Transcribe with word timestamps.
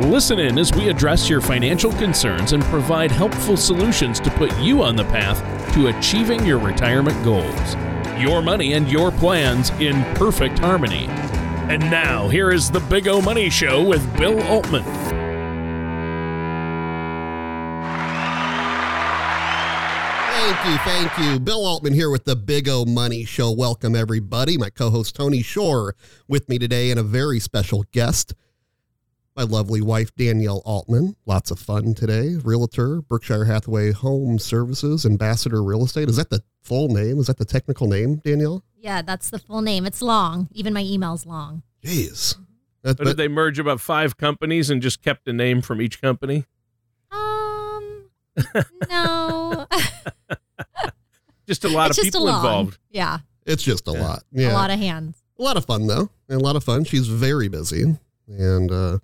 Listen 0.00 0.40
in 0.40 0.58
as 0.58 0.74
we 0.74 0.88
address 0.88 1.28
your 1.28 1.40
financial 1.40 1.92
concerns 1.92 2.52
and 2.52 2.64
provide 2.64 3.12
helpful 3.12 3.56
solutions 3.56 4.18
to 4.18 4.28
put 4.30 4.52
you 4.58 4.82
on 4.82 4.96
the 4.96 5.04
path 5.04 5.72
to 5.72 5.86
achieving 5.86 6.44
your 6.44 6.58
retirement 6.58 7.22
goals. 7.24 7.76
Your 8.18 8.42
money 8.42 8.72
and 8.72 8.90
your 8.90 9.12
plans 9.12 9.70
in 9.78 10.02
perfect 10.16 10.58
harmony. 10.58 11.06
And 11.68 11.80
now, 11.92 12.26
here 12.28 12.50
is 12.50 12.72
the 12.72 12.80
Big 12.80 13.06
O 13.06 13.22
Money 13.22 13.48
Show 13.48 13.84
with 13.84 14.04
Bill 14.16 14.42
Altman. 14.42 14.82
Thank 20.34 20.66
you, 20.66 20.76
thank 20.78 21.18
you. 21.18 21.38
Bill 21.38 21.64
Altman 21.64 21.94
here 21.94 22.10
with 22.10 22.24
the 22.24 22.34
Big 22.34 22.68
O 22.68 22.84
Money 22.84 23.24
Show. 23.24 23.52
Welcome, 23.52 23.94
everybody. 23.94 24.58
My 24.58 24.70
co 24.70 24.90
host 24.90 25.14
Tony 25.14 25.40
Shore 25.40 25.94
with 26.26 26.48
me 26.48 26.58
today, 26.58 26.90
and 26.90 26.98
a 26.98 27.04
very 27.04 27.38
special 27.38 27.84
guest, 27.92 28.34
my 29.36 29.42
lovely 29.42 29.80
wife 29.80 30.14
Danielle 30.14 30.62
Altman. 30.64 31.16
Lots 31.26 31.50
of 31.50 31.58
fun 31.58 31.94
today. 31.94 32.36
Realtor, 32.42 33.00
Berkshire 33.02 33.44
Hathaway 33.44 33.92
Home 33.92 34.38
Services, 34.38 35.04
Ambassador 35.04 35.62
Real 35.62 35.84
Estate. 35.84 36.08
Is 36.08 36.16
that 36.16 36.30
the 36.30 36.42
full 36.62 36.88
name? 36.88 37.18
Is 37.18 37.26
that 37.26 37.38
the 37.38 37.44
technical 37.44 37.88
name, 37.88 38.16
Danielle? 38.16 38.62
Yeah, 38.76 39.02
that's 39.02 39.30
the 39.30 39.38
full 39.38 39.62
name. 39.62 39.86
It's 39.86 40.02
long. 40.02 40.48
Even 40.52 40.72
my 40.72 40.82
email's 40.82 41.26
long. 41.26 41.62
Jeez. 41.84 42.36
But 42.82 42.98
That- 42.98 43.04
did 43.04 43.16
they 43.16 43.28
merge 43.28 43.58
about 43.58 43.80
five 43.80 44.16
companies 44.16 44.70
and 44.70 44.80
just 44.82 45.02
kept 45.02 45.26
a 45.26 45.32
name 45.32 45.62
from 45.62 45.80
each 45.80 46.00
company? 46.00 46.44
Um, 47.10 48.10
no. 48.90 49.66
Just 51.46 51.62
a 51.64 51.68
lot 51.68 51.90
it's 51.90 51.98
of 51.98 52.04
people 52.04 52.24
long. 52.24 52.36
involved. 52.36 52.78
Yeah, 52.90 53.18
it's 53.44 53.62
just 53.62 53.86
a 53.86 53.92
Yeah. 53.92 54.00
lot. 54.02 54.22
Yeah. 54.32 54.52
a 54.52 54.54
lot 54.54 54.70
of 54.70 54.78
hands. 54.78 55.22
a 55.38 55.42
lot 55.42 55.58
of 55.58 55.66
fun 55.66 55.86
though 55.86 56.08
and 56.26 56.40
a 56.40 56.42
lot 56.42 56.56
of 56.56 56.64
fun 56.64 56.84
she's 56.84 57.06
very 57.06 57.48
busy 57.48 57.98
and 58.28 58.70
uh 58.70 58.98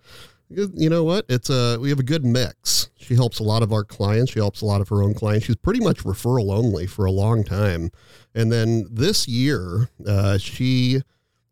you 0.49 0.91
know 0.91 1.05
what? 1.05 1.27
It's 1.29 1.49
uh 1.49 1.79
we 1.81 1.91
have 1.91 2.01
a 2.01 2.05
good 2.05 2.25
mix. 2.25 2.91
She 2.97 3.15
helps 3.15 3.39
a 3.39 3.45
lot 3.45 3.63
of 3.63 3.73
our 3.73 3.85
clients. 3.85 4.33
She 4.33 4.41
helps 4.41 4.63
a 4.63 4.67
lot 4.67 4.81
of 4.81 4.89
her 4.89 5.03
own 5.03 5.15
clients. 5.15 5.47
She's 5.47 5.57
pretty 5.57 5.81
much 5.81 6.05
referral 6.05 6.53
only 6.53 6.87
for 6.87 7.05
a 7.05 7.13
long 7.13 7.45
time. 7.45 7.91
And 8.35 8.51
then 8.51 8.87
this 8.91 9.29
year 9.29 9.91
uh 10.07 10.39
she 10.39 11.03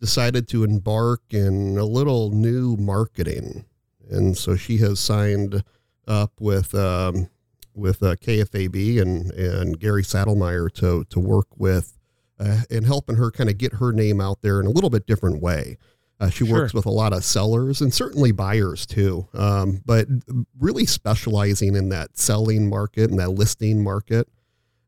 decided 0.01 0.49
to 0.49 0.65
embark 0.65 1.23
in 1.31 1.79
a 1.79 1.85
little 1.85 2.31
new 2.31 2.77
marketing. 2.77 3.65
And 4.11 4.37
so 4.37 4.57
she 4.57 4.79
has 4.79 4.99
signed 4.99 5.63
up 6.07 6.33
with 6.41 6.75
um 6.75 7.29
with 7.75 8.03
uh, 8.03 8.17
KFAB 8.17 9.01
and 9.01 9.31
and 9.31 9.79
Gary 9.79 10.03
Sadlemyer 10.03 10.73
to 10.75 11.05
to 11.05 11.21
work 11.21 11.47
with 11.57 11.99
uh, 12.41 12.63
and 12.71 12.87
helping 12.87 13.17
her 13.17 13.31
kind 13.31 13.51
of 13.51 13.59
get 13.59 13.75
her 13.75 13.93
name 13.93 14.21
out 14.21 14.43
there 14.43 14.61
in 14.61 14.67
a 14.67 14.71
little 14.71 14.91
bit 14.91 15.07
different 15.07 15.43
way. 15.43 15.77
Uh, 16.21 16.29
she 16.31 16.45
Sure. 16.45 16.61
works 16.63 16.75
with 16.75 16.85
a 16.87 16.91
lot 16.91 17.13
of 17.13 17.25
sellers 17.25 17.81
and 17.81 17.95
certainly 17.95 18.33
buyers 18.33 18.85
too, 18.87 19.29
um, 19.35 19.81
but 19.87 20.09
really 20.59 20.85
specializing 20.85 21.77
in 21.77 21.91
that 21.91 22.19
selling 22.19 22.69
market 22.69 23.11
and 23.11 23.19
that 23.21 23.31
listing 23.31 23.83
market. 23.83 24.29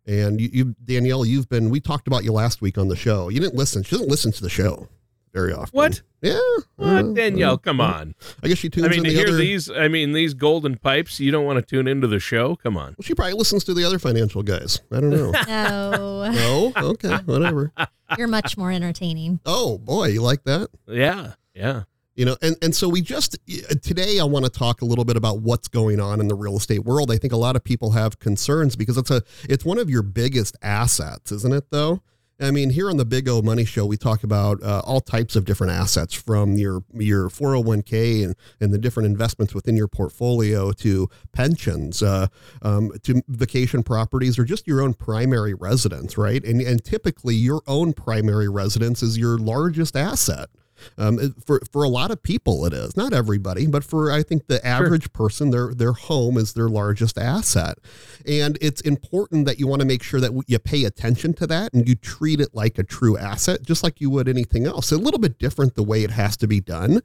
And 0.07 0.41
you, 0.41 0.49
you, 0.53 0.75
Danielle, 0.85 1.25
you've 1.25 1.49
been. 1.49 1.71
We 1.71 1.79
talked 1.79 2.09
about 2.09 2.25
you 2.25 2.33
last 2.33 2.61
week 2.61 2.79
on 2.79 2.89
the 2.89 2.97
show. 2.97 3.29
You 3.29 3.39
didn't 3.39 3.55
listen. 3.55 3.85
She 3.85 3.93
doesn't 3.93 4.09
listen 4.11 4.33
to 4.33 4.43
the 4.43 4.51
show 4.51 4.89
very 5.33 5.53
often. 5.53 5.77
What? 5.77 6.03
Yeah. 6.23 6.39
What, 6.77 6.87
uh, 6.89 7.03
Danielle? 7.13 7.55
uh, 7.55 7.57
Come 7.59 7.81
on. 7.81 8.15
I 8.43 8.49
guess 8.49 8.59
she 8.59 8.69
tunes 8.69 8.87
I 8.87 8.91
mean, 8.91 8.99
in 8.99 9.05
to 9.05 9.11
the 9.11 9.17
hear 9.17 9.29
other. 9.29 9.37
these, 9.37 9.71
I 9.71 9.89
mean, 9.89 10.13
these 10.13 10.35
golden 10.35 10.77
pipes, 10.77 11.19
you 11.21 11.31
don't 11.31 11.45
want 11.47 11.59
to 11.59 11.63
tune 11.65 11.89
into 11.89 12.07
the 12.07 12.19
show? 12.19 12.57
Come 12.57 12.77
on. 12.77 12.95
Well, 12.99 13.03
she 13.05 13.15
probably 13.15 13.35
listens 13.35 13.65
to 13.65 13.75
the 13.75 13.85
other 13.85 13.99
financial 13.99 14.43
guys. 14.43 14.81
I 14.93 15.01
don't 15.01 15.11
know. 15.11 15.33
No, 15.49 16.31
no. 16.31 16.73
Okay. 16.77 17.17
Whatever. 17.25 17.73
you're 18.19 18.29
much 18.29 18.57
more 18.59 18.71
entertaining. 18.71 19.41
Oh 19.47 19.79
boy, 19.79 20.09
you 20.09 20.23
like 20.23 20.45
that? 20.45 20.69
Yeah. 20.87 21.33
Yeah. 21.55 21.83
you 22.17 22.25
know 22.25 22.37
and 22.43 22.57
and 22.63 22.75
so 22.75 22.89
we 22.89 23.01
just 23.03 23.39
today 23.83 24.19
i 24.21 24.25
want 24.25 24.45
to 24.45 24.51
talk 24.51 24.83
a 24.83 24.85
little 24.85 25.05
bit 25.05 25.17
about 25.17 25.41
what's 25.41 25.69
going 25.69 26.01
on 26.01 26.21
in 26.21 26.29
the 26.29 26.35
real 26.35 26.57
estate 26.57 26.85
world 26.85 27.11
i 27.11 27.17
think 27.17 27.33
a 27.33 27.37
lot 27.37 27.55
of 27.57 27.63
people 27.65 27.93
have 27.93 28.19
concerns 28.19 28.77
because 28.77 28.97
it's 28.97 29.11
a 29.11 29.23
it's 29.49 29.65
one 29.65 29.79
of 29.79 29.89
your 29.91 30.03
biggest 30.03 30.57
assets 30.63 31.31
isn't 31.33 31.53
it 31.53 31.65
though 31.71 32.01
i 32.41 32.51
mean 32.51 32.71
here 32.71 32.89
on 32.91 32.97
the 32.97 33.05
big 33.05 33.29
o 33.29 33.43
money 33.43 33.65
show 33.65 33.85
we 33.85 33.97
talk 33.97 34.23
about 34.23 34.63
uh, 34.63 34.81
all 34.85 35.01
types 35.01 35.37
of 35.37 35.45
different 35.45 35.73
assets 35.73 36.15
from 36.15 36.57
your 36.57 36.83
your 36.95 37.29
401k 37.29 38.25
and 38.25 38.37
and 38.61 38.73
the 38.73 38.79
different 38.79 39.07
investments 39.07 39.55
within 39.55 39.77
your 39.77 39.89
portfolio 39.89 40.73
to 40.73 41.09
pensions 41.33 42.03
uh, 42.03 42.27
um, 42.63 42.91
to 43.03 43.23
vacation 43.29 43.83
properties 43.83 44.39
or 44.39 44.45
just 44.45 44.67
your 44.67 44.81
own 44.81 44.95
primary 44.95 45.55
residence 45.55 46.17
right? 46.17 46.45
And 46.45 46.61
and 46.61 46.85
typically 46.85 47.35
your 47.35 47.63
own 47.67 47.93
primary 47.93 48.49
residence 48.49 49.03
is 49.03 49.19
your 49.19 49.39
largest 49.39 49.97
asset 49.97 50.49
um, 50.99 51.35
for 51.45 51.61
for 51.71 51.83
a 51.83 51.89
lot 51.89 52.11
of 52.11 52.23
people, 52.23 52.65
it 52.67 52.73
is 52.73 52.97
not 52.97 53.13
everybody, 53.13 53.67
but 53.67 53.85
for 53.85 54.11
I 54.11 54.23
think 54.23 54.47
the 54.47 54.65
average 54.67 55.13
person, 55.13 55.51
their 55.51 55.75
their 55.75 55.93
home 55.93 56.37
is 56.37 56.53
their 56.53 56.69
largest 56.69 57.19
asset, 57.19 57.79
and 58.27 58.59
it's 58.61 58.81
important 58.81 59.47
that 59.47 59.59
you 59.59 59.67
want 59.67 59.81
to 59.81 59.87
make 59.87 60.03
sure 60.03 60.21
that 60.21 60.45
you 60.47 60.59
pay 60.59 60.85
attention 60.85 61.35
to 61.35 61.47
that 61.47 61.73
and 61.73 61.89
you 61.89 61.95
treat 61.95 62.41
it 62.41 62.55
like 62.55 62.79
a 62.79 62.85
true 62.85 63.17
asset, 63.19 63.63
just 63.63 63.83
like 63.83 64.01
you 64.01 64.11
would 64.11 64.29
anything 64.29 64.67
else. 64.67 64.93
A 64.93 64.97
little 64.97 65.21
bit 65.21 65.39
different 65.39 65.75
the 65.75 65.83
way 65.83 66.05
it 66.05 66.11
has 66.11 66.37
to 66.39 66.47
be 66.47 66.61
done. 66.61 67.01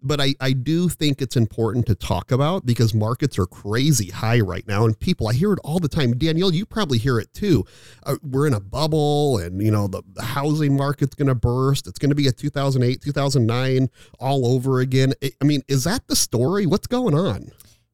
But 0.00 0.20
I, 0.20 0.34
I 0.40 0.52
do 0.52 0.88
think 0.88 1.20
it's 1.20 1.36
important 1.36 1.86
to 1.86 1.94
talk 1.94 2.30
about 2.30 2.64
because 2.64 2.94
markets 2.94 3.38
are 3.38 3.46
crazy 3.46 4.10
high 4.10 4.40
right 4.40 4.66
now. 4.68 4.84
And 4.84 4.98
people, 4.98 5.28
I 5.28 5.32
hear 5.34 5.52
it 5.52 5.58
all 5.64 5.78
the 5.80 5.88
time. 5.88 6.16
Danielle, 6.16 6.52
you 6.52 6.64
probably 6.66 6.98
hear 6.98 7.18
it 7.18 7.32
too 7.34 7.64
uh, 8.04 8.16
we're 8.22 8.46
in 8.46 8.54
a 8.54 8.60
bubble 8.60 9.38
and 9.38 9.62
you 9.62 9.70
know 9.70 9.86
the, 9.86 10.02
the 10.14 10.22
housing 10.22 10.76
market's 10.76 11.14
going 11.14 11.28
to 11.28 11.34
burst 11.34 11.86
it's 11.86 11.98
going 11.98 12.10
to 12.10 12.14
be 12.14 12.26
a 12.26 12.32
2008 12.32 13.00
2009 13.00 13.88
all 14.18 14.46
over 14.46 14.80
again 14.80 15.12
I- 15.22 15.44
mean 15.44 15.62
is 15.68 15.84
that 15.84 16.06
the 16.06 16.16
story 16.16 16.66
what's 16.66 16.86
going 16.86 17.14
on 17.14 17.50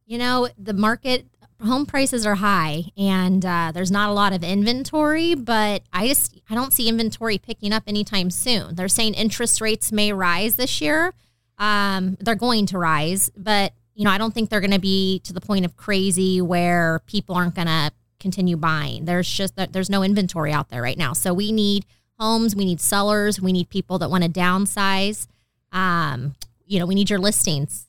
You 0.06 0.18
know, 0.18 0.48
the 0.58 0.74
market 0.74 1.26
home 1.64 1.86
prices 1.86 2.26
are 2.26 2.34
high, 2.34 2.84
and 2.96 3.44
uh, 3.44 3.70
there's 3.72 3.90
not 3.90 4.10
a 4.10 4.12
lot 4.12 4.32
of 4.34 4.44
inventory. 4.44 5.34
But 5.34 5.82
I 5.92 6.08
just 6.08 6.38
I 6.50 6.54
don't 6.54 6.72
see 6.72 6.88
inventory 6.88 7.38
picking 7.38 7.72
up 7.72 7.84
anytime 7.86 8.30
soon. 8.30 8.74
They're 8.74 8.88
saying 8.88 9.14
interest 9.14 9.60
rates 9.62 9.90
may 9.92 10.12
rise 10.12 10.56
this 10.56 10.80
year. 10.80 11.14
Um, 11.58 12.16
they're 12.20 12.34
going 12.34 12.66
to 12.66 12.78
rise, 12.78 13.30
but 13.36 13.72
you 13.94 14.04
know 14.04 14.10
I 14.10 14.18
don't 14.18 14.34
think 14.34 14.50
they're 14.50 14.60
going 14.60 14.70
to 14.72 14.80
be 14.80 15.20
to 15.20 15.32
the 15.32 15.40
point 15.40 15.64
of 15.64 15.76
crazy 15.76 16.40
where 16.40 17.00
people 17.06 17.34
aren't 17.36 17.54
going 17.54 17.68
to 17.68 17.92
continue 18.18 18.56
buying. 18.56 19.04
There's 19.04 19.28
just 19.30 19.54
there's 19.56 19.90
no 19.90 20.02
inventory 20.02 20.52
out 20.52 20.68
there 20.70 20.82
right 20.82 20.98
now, 20.98 21.12
so 21.12 21.32
we 21.32 21.52
need 21.52 21.86
homes, 22.18 22.54
we 22.56 22.64
need 22.64 22.80
sellers, 22.80 23.40
we 23.40 23.52
need 23.52 23.68
people 23.68 23.98
that 23.98 24.10
want 24.10 24.24
to 24.24 24.30
downsize. 24.30 25.26
Um, 25.72 26.34
you 26.66 26.78
know, 26.78 26.86
we 26.86 26.94
need 26.94 27.10
your 27.10 27.18
listings. 27.18 27.86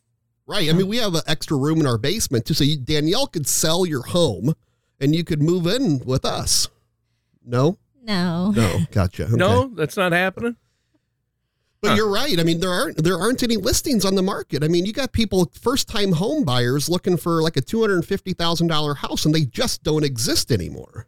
right 0.48 0.70
i 0.70 0.74
mean 0.74 0.88
we 0.88 0.98
have 0.98 1.14
an 1.16 1.22
extra 1.28 1.56
room 1.58 1.80
in 1.80 1.88
our 1.88 1.98
basement 1.98 2.46
too 2.46 2.54
so 2.54 2.64
you, 2.64 2.78
danielle 2.78 3.26
could 3.28 3.48
sell 3.48 3.86
your 3.86 4.04
home 4.04 4.54
and 5.00 5.16
you 5.16 5.24
could 5.24 5.42
move 5.42 5.66
in 5.66 6.00
with 6.06 6.24
us 6.26 6.68
no 7.44 7.78
No. 8.04 8.52
no 8.52 8.80
gotcha 8.92 9.24
Okay. 9.26 9.36
No, 9.36 9.72
that's 9.74 9.98
not 9.98 10.12
happening. 10.12 10.56
But 11.86 11.92
Huh. 11.92 11.96
you're 11.98 12.10
right. 12.10 12.40
I 12.40 12.44
mean, 12.44 12.60
there 12.60 12.72
aren't 12.72 13.04
there 13.04 13.18
aren't 13.18 13.44
any 13.44 13.58
listings 13.58 14.04
on 14.06 14.16
the 14.16 14.22
market. 14.24 14.64
I 14.64 14.68
mean, 14.68 14.86
you 14.86 14.94
got 14.94 15.12
people 15.12 15.52
first 15.60 15.88
time 15.88 16.14
home 16.14 16.44
buyers 16.44 16.90
looking 16.90 17.18
for 17.18 17.42
like 17.42 17.58
a 17.58 17.62
two 17.62 17.82
hundred 17.82 17.96
and 17.96 18.06
fifty 18.06 18.34
thousand 18.34 18.68
dollar 18.68 18.96
house, 18.96 19.26
and 19.26 19.34
they 19.34 19.46
just 19.46 19.84
don't 19.84 20.04
exist 20.04 20.52
anymore. 20.52 21.08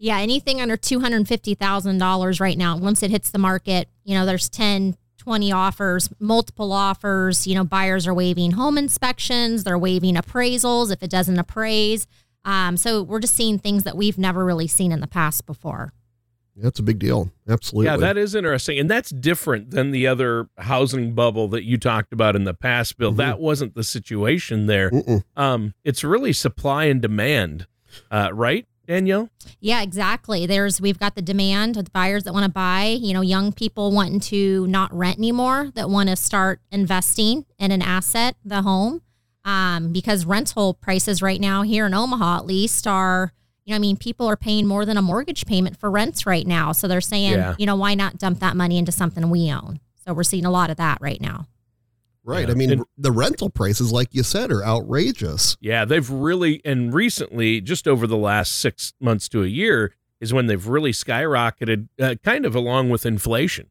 Yeah, 0.00 0.18
anything 0.18 0.60
under 0.60 0.76
$250,000 0.76 2.40
right 2.40 2.56
now, 2.56 2.76
once 2.76 3.02
it 3.02 3.10
hits 3.10 3.30
the 3.32 3.38
market, 3.38 3.88
you 4.04 4.14
know, 4.14 4.24
there's 4.24 4.48
10, 4.48 4.96
20 5.16 5.50
offers, 5.50 6.08
multiple 6.20 6.72
offers. 6.72 7.48
You 7.48 7.56
know, 7.56 7.64
buyers 7.64 8.06
are 8.06 8.14
waiving 8.14 8.52
home 8.52 8.78
inspections, 8.78 9.64
they're 9.64 9.76
waiving 9.76 10.14
appraisals 10.14 10.92
if 10.92 11.02
it 11.02 11.10
doesn't 11.10 11.38
appraise. 11.38 12.06
Um, 12.44 12.76
so 12.76 13.02
we're 13.02 13.18
just 13.18 13.34
seeing 13.34 13.58
things 13.58 13.82
that 13.82 13.96
we've 13.96 14.18
never 14.18 14.44
really 14.44 14.68
seen 14.68 14.92
in 14.92 15.00
the 15.00 15.08
past 15.08 15.46
before. 15.46 15.92
That's 16.60 16.78
a 16.78 16.82
big 16.82 16.98
deal. 16.98 17.30
Absolutely. 17.48 17.86
Yeah, 17.86 17.96
that 17.98 18.16
is 18.16 18.34
interesting. 18.34 18.78
And 18.78 18.90
that's 18.90 19.10
different 19.10 19.70
than 19.70 19.90
the 19.90 20.06
other 20.06 20.48
housing 20.58 21.14
bubble 21.14 21.48
that 21.48 21.64
you 21.64 21.78
talked 21.78 22.12
about 22.12 22.34
in 22.36 22.44
the 22.44 22.54
past, 22.54 22.98
Bill. 22.98 23.12
Mhm. 23.12 23.16
That 23.16 23.40
wasn't 23.40 23.74
the 23.74 23.84
situation 23.84 24.66
there. 24.66 24.90
Um, 25.36 25.74
it's 25.84 26.02
really 26.02 26.32
supply 26.32 26.84
and 26.84 27.00
demand, 27.00 27.66
uh, 28.10 28.30
right, 28.32 28.66
Danielle? 28.86 29.28
Yeah, 29.60 29.82
exactly. 29.82 30.46
There's 30.46 30.80
we've 30.80 30.98
got 30.98 31.14
the 31.14 31.22
demand 31.22 31.76
with 31.76 31.92
buyers 31.92 32.24
that 32.24 32.32
want 32.32 32.44
to 32.44 32.50
buy, 32.50 32.98
you 33.00 33.12
know, 33.14 33.20
young 33.20 33.52
people 33.52 33.92
wanting 33.92 34.20
to 34.20 34.66
not 34.66 34.92
rent 34.92 35.18
anymore, 35.18 35.70
that 35.74 35.90
want 35.90 36.08
to 36.08 36.16
start 36.16 36.60
investing 36.72 37.44
in 37.58 37.70
an 37.70 37.82
asset, 37.82 38.36
the 38.44 38.62
home. 38.62 39.02
Um, 39.44 39.92
because 39.92 40.26
rental 40.26 40.74
prices 40.74 41.22
right 41.22 41.40
now 41.40 41.62
here 41.62 41.86
in 41.86 41.94
Omaha 41.94 42.38
at 42.38 42.46
least 42.46 42.86
are, 42.86 43.32
you 43.68 43.72
know, 43.72 43.76
I 43.76 43.80
mean, 43.80 43.98
people 43.98 44.26
are 44.26 44.36
paying 44.36 44.66
more 44.66 44.86
than 44.86 44.96
a 44.96 45.02
mortgage 45.02 45.44
payment 45.44 45.76
for 45.78 45.90
rents 45.90 46.24
right 46.24 46.46
now. 46.46 46.72
So 46.72 46.88
they're 46.88 47.02
saying, 47.02 47.32
Yeah. 47.32 47.54
you 47.58 47.66
know, 47.66 47.76
why 47.76 47.94
not 47.94 48.16
dump 48.16 48.38
that 48.40 48.56
money 48.56 48.78
into 48.78 48.90
something 48.92 49.28
we 49.28 49.52
own? 49.52 49.80
So 50.06 50.14
we're 50.14 50.22
seeing 50.22 50.46
a 50.46 50.50
lot 50.50 50.70
of 50.70 50.78
that 50.78 50.96
right 51.02 51.20
now. 51.20 51.46
Right. 52.24 52.46
Yeah. 52.48 52.52
I 52.52 52.56
mean, 52.56 52.70
And- 52.72 52.84
the 52.96 53.12
rental 53.12 53.50
prices, 53.50 53.92
like 53.92 54.08
you 54.14 54.22
said, 54.22 54.50
are 54.50 54.64
outrageous. 54.64 55.58
Yeah, 55.60 55.84
they've 55.84 56.08
really 56.08 56.62
and 56.64 56.94
recently, 56.94 57.60
just 57.60 57.86
over 57.86 58.06
the 58.06 58.16
last 58.16 58.54
six 58.58 58.94
months 59.00 59.28
to 59.30 59.42
a 59.42 59.46
year, 59.46 59.94
is 60.18 60.32
when 60.32 60.46
they've 60.46 60.66
really 60.66 60.92
skyrocketed, 60.92 61.88
uh, 62.00 62.14
kind 62.24 62.46
of 62.46 62.54
along 62.54 62.88
with 62.88 63.04
inflation. 63.04 63.66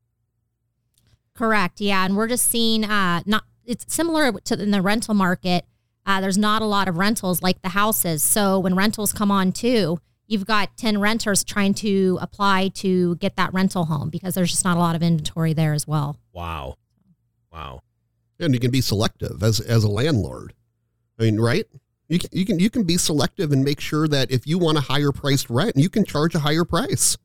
Correct. 1.33 1.81
Yeah, 1.81 2.05
and 2.05 2.15
we're 2.15 2.27
just 2.27 2.45
seeing 2.47 2.83
uh 2.85 3.21
not 3.25 3.44
it's 3.65 3.91
similar 3.94 4.31
to 4.31 4.61
in 4.61 4.69
the 4.71 4.81
rental 4.83 5.13
market. 5.15 5.65
Uh, 6.07 6.21
there's 6.21 6.38
not 6.38 6.62
a 6.62 6.65
lot 6.65 6.88
of 6.88 6.98
rentals 6.98 7.44
like 7.44 7.62
the 7.62 7.69
houses. 7.69 8.24
So 8.24 8.57
when 8.57 8.75
rentals 8.75 9.12
come 9.12 9.30
on 9.30 9.51
too, 9.51 10.00
you've 10.25 10.45
got 10.45 10.77
10 10.77 11.00
renters 11.00 11.44
trying 11.44 11.74
to 11.75 12.18
apply 12.21 12.69
to 12.75 13.18
get 13.18 13.36
that 13.36 13.54
rental 13.54 13.86
home 13.86 14.09
because 14.09 14.33
there's 14.33 14.51
just 14.51 14.63
not 14.63 14.77
a 14.77 14.80
lot 14.80 14.95
of 14.95 15.04
inventory 15.04 15.54
there 15.54 15.74
as 15.74 15.86
well. 15.86 16.18
Wow, 16.31 16.75
wow. 17.51 17.81
And 18.39 18.54
you 18.54 18.59
can 18.59 18.71
be 18.71 18.81
selective 18.81 19.44
as 19.44 19.59
as 19.59 19.83
a 19.83 19.89
landlord. 19.89 20.54
I 21.19 21.24
mean, 21.24 21.39
right? 21.39 21.65
You 22.07 22.19
can, 22.19 22.30
you 22.31 22.45
can 22.45 22.59
you 22.59 22.69
can 22.69 22.83
be 22.83 22.98
selective 22.98 23.51
and 23.51 23.63
make 23.63 23.81
sure 23.81 24.07
that 24.07 24.31
if 24.31 24.48
you 24.48 24.57
want 24.57 24.77
a 24.77 24.81
higher 24.81 25.12
priced 25.12 25.50
rent, 25.50 25.75
you 25.75 25.89
can 25.89 26.06
charge 26.06 26.36
a 26.36 26.39
higher 26.39 26.63
price. 26.63 27.18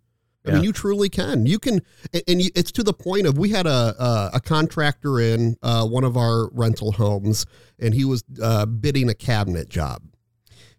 I 0.44 0.48
Yeah. 0.50 0.54
mean, 0.56 0.64
you 0.64 0.72
truly 0.72 1.08
can. 1.08 1.46
You 1.46 1.58
can, 1.58 1.74
and- 2.12 2.40
it's 2.54 2.72
to 2.72 2.82
the 2.82 2.92
point 2.92 3.26
of 3.26 3.38
we 3.38 3.50
had 3.50 3.66
a 3.66 3.94
a, 4.02 4.30
a 4.34 4.40
contractor 4.40 5.20
in 5.20 5.56
uh, 5.62 5.86
one 5.86 6.04
of 6.04 6.16
our 6.16 6.48
rental 6.50 6.92
homes, 6.92 7.46
and 7.78 7.94
he 7.94 8.04
was 8.04 8.24
uh, 8.42 8.66
bidding 8.66 9.08
a 9.08 9.14
cabinet 9.14 9.68
job, 9.68 10.02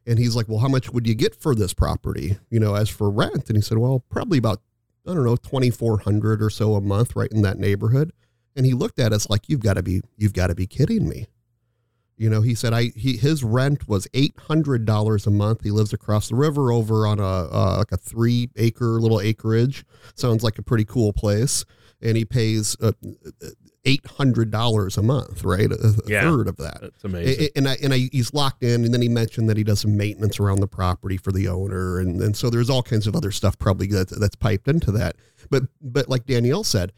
and 0.06 0.20
he's 0.20 0.36
like, 0.36 0.50
"Well, 0.50 0.60
how 0.60 0.68
much 0.68 0.92
would 0.92 1.08
you 1.08 1.16
get 1.16 1.34
for 1.36 1.56
this 1.56 1.74
property? 1.74 2.38
You 2.50 2.60
know, 2.60 2.76
as 2.76 2.90
for 2.90 3.10
rent?" 3.10 3.48
And 3.48 3.56
he 3.56 3.62
said, 3.62 3.78
"Well, 3.78 4.04
probably 4.10 4.38
about 4.38 4.62
I 5.08 5.14
don't 5.14 5.24
know 5.24 5.38
twenty 5.38 5.70
four 5.70 6.00
hundred 6.00 6.42
or 6.44 6.50
so 6.50 6.76
a 6.76 6.82
month, 6.82 7.16
right 7.16 7.32
in 7.32 7.42
that 7.44 7.58
neighborhood." 7.58 8.12
And 8.56 8.66
he 8.66 8.74
looked 8.74 9.00
at 9.00 9.14
us 9.14 9.30
like, 9.30 9.48
"You've 9.48 9.62
got 9.62 9.76
to 9.76 9.84
be, 9.84 10.02
you've 10.18 10.34
got 10.34 10.48
to 10.48 10.56
be 10.56 10.68
kidding 10.68 11.08
me." 11.08 11.28
You 12.18 12.30
know, 12.30 12.42
he 12.42 12.54
said 12.56 12.74
I 12.74 12.92
he 12.96 13.18
his 13.18 13.44
rent 13.44 13.88
was 13.88 14.08
eight 14.14 14.34
hundred 14.48 14.86
dollars 14.86 15.26
a 15.28 15.32
month. 15.32 15.64
He 15.64 15.72
lives 15.72 15.94
across 15.94 16.30
the 16.30 16.36
river 16.36 16.72
over 16.72 17.08
on 17.08 17.20
a 17.20 17.24
uh, 17.24 17.76
like 17.80 17.92
a 17.92 17.98
three 17.98 18.50
acre 18.56 19.00
little 19.02 19.20
acreage. 19.20 19.84
Sounds 20.16 20.44
like 20.44 20.58
a 20.60 20.62
pretty 20.62 20.86
cool 20.86 21.12
place, 21.14 21.66
and 22.02 22.16
he 22.16 22.24
pays 22.26 22.78
uh, 22.82 22.92
eight 23.86 24.06
hundred 24.06 24.52
dollars 24.52 24.96
a 24.98 25.02
month, 25.02 25.44
right? 25.44 25.72
A, 25.72 25.94
Yeah. 26.08 26.22
third 26.22 26.48
of 26.48 26.58
that. 26.58 26.80
That's 26.82 27.04
amazing. 27.04 27.44
A- 27.48 27.58
And 27.58 27.68
I, 27.68 27.78
and 27.84 27.94
I, 27.94 28.10
he's 28.12 28.34
locked 28.34 28.64
in, 28.64 28.86
and 28.86 28.94
then 28.94 29.02
he 29.02 29.10
mentioned 29.10 29.50
that 29.50 29.58
he 29.58 29.64
does 29.64 29.82
some 29.82 29.98
maintenance 29.98 30.40
around 30.40 30.60
the 30.62 30.68
property 30.68 31.18
for 31.18 31.32
the 31.32 31.48
owner, 31.48 32.00
and, 32.00 32.22
and 32.22 32.38
so 32.38 32.50
there's 32.50 32.70
all 32.70 32.84
kinds 32.84 33.08
of 33.08 33.16
other 33.16 33.32
stuff 33.32 33.58
probably 33.58 33.88
that, 33.88 34.10
that's 34.10 34.36
piped 34.36 34.68
into 34.68 34.92
that. 34.92 35.16
But 35.50 35.64
but 35.82 36.08
like 36.08 36.26
Danielle 36.28 36.64
said, 36.64 36.94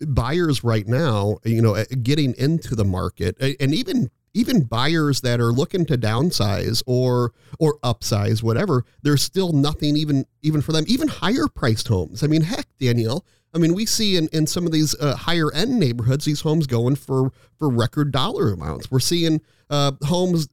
buyers 0.00 0.64
right 0.64 0.86
now, 0.86 1.38
you 1.44 1.62
know, 1.62 1.82
getting 2.02 2.34
into 2.36 2.74
the 2.74 2.84
market, 2.84 3.36
and 3.60 3.74
even 3.74 4.10
even 4.38 4.62
buyers 4.62 5.20
that 5.22 5.40
are 5.40 5.52
looking 5.52 5.84
to 5.86 5.98
downsize 5.98 6.82
or 6.86 7.32
or 7.58 7.78
upsize, 7.80 8.42
whatever, 8.42 8.84
there's 9.02 9.22
still 9.22 9.52
nothing 9.52 9.96
even 9.96 10.24
even 10.42 10.62
for 10.62 10.72
them. 10.72 10.84
Even 10.86 11.08
higher 11.08 11.48
priced 11.48 11.88
homes. 11.88 12.22
I 12.22 12.28
mean, 12.28 12.42
heck, 12.42 12.66
Danielle. 12.78 13.24
I 13.54 13.58
mean, 13.58 13.74
we 13.74 13.86
see 13.86 14.16
in, 14.16 14.28
in 14.28 14.46
some 14.46 14.66
of 14.66 14.72
these 14.72 14.94
uh, 15.00 15.16
higher 15.16 15.52
end 15.52 15.78
neighborhoods 15.80 16.24
these 16.24 16.42
homes 16.42 16.66
going 16.66 16.96
for 16.96 17.32
for 17.58 17.68
record 17.68 18.12
dollar 18.12 18.52
amounts. 18.52 18.90
We're 18.90 19.00
seeing 19.00 19.40
uh, 19.70 19.92
homes 20.02 20.48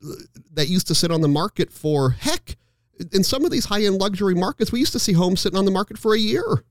that 0.53 0.67
used 0.67 0.87
to 0.87 0.95
sit 0.95 1.11
on 1.11 1.21
the 1.21 1.27
market 1.27 1.71
for 1.71 2.11
heck. 2.11 2.57
In 3.11 3.23
some 3.23 3.43
of 3.43 3.51
these 3.51 3.65
high 3.65 3.83
end 3.83 3.99
luxury 3.99 4.35
markets, 4.35 4.71
we 4.71 4.79
used 4.79 4.93
to 4.93 4.99
see 4.99 5.13
homes 5.13 5.41
sitting 5.41 5.59
on 5.59 5.65
the 5.65 5.71
market 5.71 5.97
for 5.97 6.15
a 6.15 6.19
year. 6.19 6.63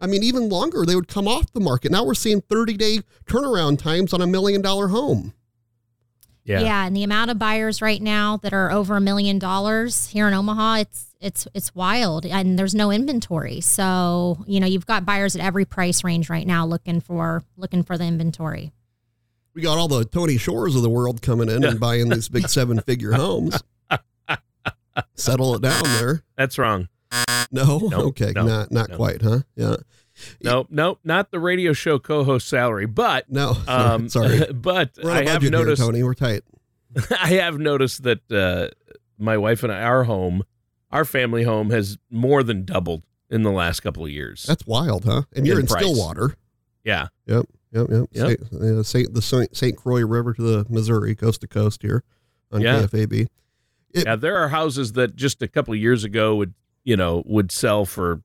I 0.00 0.06
mean, 0.06 0.22
even 0.22 0.48
longer, 0.48 0.86
they 0.86 0.94
would 0.94 1.08
come 1.08 1.26
off 1.26 1.52
the 1.52 1.60
market. 1.60 1.90
Now 1.92 2.04
we're 2.04 2.14
seeing 2.14 2.40
30 2.40 2.76
day 2.76 3.00
turnaround 3.26 3.78
times 3.78 4.12
on 4.12 4.22
a 4.22 4.26
million 4.26 4.62
dollar 4.62 4.88
home. 4.88 5.34
Yeah. 6.48 6.86
and 6.86 6.96
the 6.96 7.02
amount 7.04 7.30
of 7.30 7.38
buyers 7.38 7.82
right 7.82 8.00
now 8.00 8.38
that 8.38 8.52
are 8.52 8.70
over 8.72 8.96
a 8.96 9.00
million 9.00 9.38
dollars 9.38 10.08
here 10.08 10.28
in 10.28 10.34
Omaha, 10.34 10.76
it's 10.76 11.14
it's 11.20 11.48
it's 11.54 11.74
wild, 11.74 12.24
and 12.24 12.58
there's 12.58 12.74
no 12.74 12.90
inventory. 12.90 13.60
So 13.60 14.38
you 14.46 14.60
know 14.60 14.66
you've 14.66 14.86
got 14.86 15.04
buyers 15.04 15.34
at 15.34 15.42
every 15.42 15.64
price 15.64 16.04
range 16.04 16.30
right 16.30 16.46
now 16.46 16.64
looking 16.66 17.00
for 17.00 17.42
looking 17.56 17.82
for 17.82 17.98
the 17.98 18.04
inventory. 18.04 18.72
We 19.54 19.62
got 19.62 19.78
all 19.78 19.88
the 19.88 20.04
Tony 20.04 20.38
Shores 20.38 20.76
of 20.76 20.82
the 20.82 20.90
world 20.90 21.20
coming 21.20 21.48
in 21.48 21.64
and 21.64 21.80
buying 21.80 22.08
these 22.08 22.28
big 22.28 22.48
seven 22.48 22.80
figure 22.80 23.12
homes. 23.12 23.60
Settle 25.14 25.54
it 25.56 25.62
down 25.62 25.82
there. 25.82 26.22
That's 26.36 26.58
wrong. 26.58 26.88
No, 27.50 27.78
No, 27.78 28.00
okay, 28.08 28.32
no, 28.34 28.44
not 28.46 28.70
not 28.70 28.90
no. 28.90 28.96
quite, 28.96 29.22
huh? 29.22 29.40
Yeah, 29.56 29.76
No, 30.42 30.66
no, 30.70 30.98
not 31.04 31.30
the 31.30 31.38
radio 31.40 31.72
show 31.72 31.98
co-host 31.98 32.48
salary, 32.48 32.86
but 32.86 33.30
no. 33.30 33.56
um, 33.68 34.08
sorry, 34.10 34.40
but 34.52 34.92
I 35.04 35.24
have 35.24 35.42
noticed. 35.42 35.80
here, 35.82 35.86
Tony. 35.90 36.02
We're 36.02 36.14
tight. 36.14 36.42
I 37.20 37.28
have 37.34 37.58
noticed 37.58 38.02
that 38.04 38.30
uh, 38.32 38.68
my 39.18 39.36
wife 39.36 39.62
and 39.62 39.72
I, 39.72 39.82
our 39.82 40.04
home, 40.04 40.42
our 40.90 41.04
family 41.04 41.42
home, 41.44 41.70
has 41.70 41.98
more 42.10 42.42
than 42.42 42.64
doubled 42.64 43.02
in 43.30 43.42
the 43.42 43.50
last 43.52 43.80
couple 43.80 44.04
of 44.04 44.10
years. 44.10 44.44
That's 44.44 44.66
wild, 44.66 45.04
huh? 45.04 45.22
And 45.36 45.46
you're 45.46 45.58
In 45.60 45.64
in. 45.64 45.68
Stillwater. 45.68 46.34
yeah, 46.84 47.08
Yep, 47.26 47.44
yep. 47.72 47.86
Yep. 47.90 48.06
Saint, 48.14 48.52
uh, 48.54 48.82
Saint 48.82 49.14
the 49.14 49.20
Saint, 49.22 49.54
Saint 49.56 49.76
Croix 49.76 50.04
River 50.04 50.32
to 50.32 50.42
the 50.42 50.66
Missouri, 50.70 51.14
coast 51.14 51.42
to 51.42 51.46
coast 51.46 51.82
here 51.82 52.02
on 52.50 52.62
Yeah. 52.62 52.82
KFAB. 52.82 53.26
It- 53.92 54.04
yeah. 54.06 54.16
There 54.16 54.36
are 54.36 54.48
houses 54.48 54.92
that 54.94 55.14
just 55.14 55.42
a 55.42 55.48
couple 55.48 55.74
of 55.74 55.80
years 55.80 56.04
ago 56.04 56.34
would, 56.36 56.54
you 56.84 56.96
know, 56.96 57.22
would 57.26 57.52
sell 57.52 57.84
for 57.84 58.22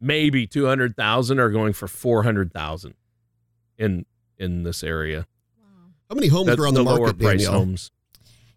maybe 0.00 0.46
two 0.46 0.66
hundred 0.66 0.96
thousand, 0.96 1.38
are 1.38 1.50
going 1.50 1.72
for 1.72 1.88
four 1.88 2.22
hundred 2.22 2.52
thousand 2.52 2.94
in 3.76 4.06
in 4.38 4.62
this 4.62 4.82
area. 4.82 5.26
How 6.08 6.14
many 6.14 6.28
homes 6.28 6.46
That's 6.46 6.60
are 6.60 6.66
on 6.66 6.74
the, 6.74 6.82
lower 6.82 7.00
market, 7.00 7.18
price 7.18 7.42
Danielle? 7.42 7.52
homes. 7.52 7.90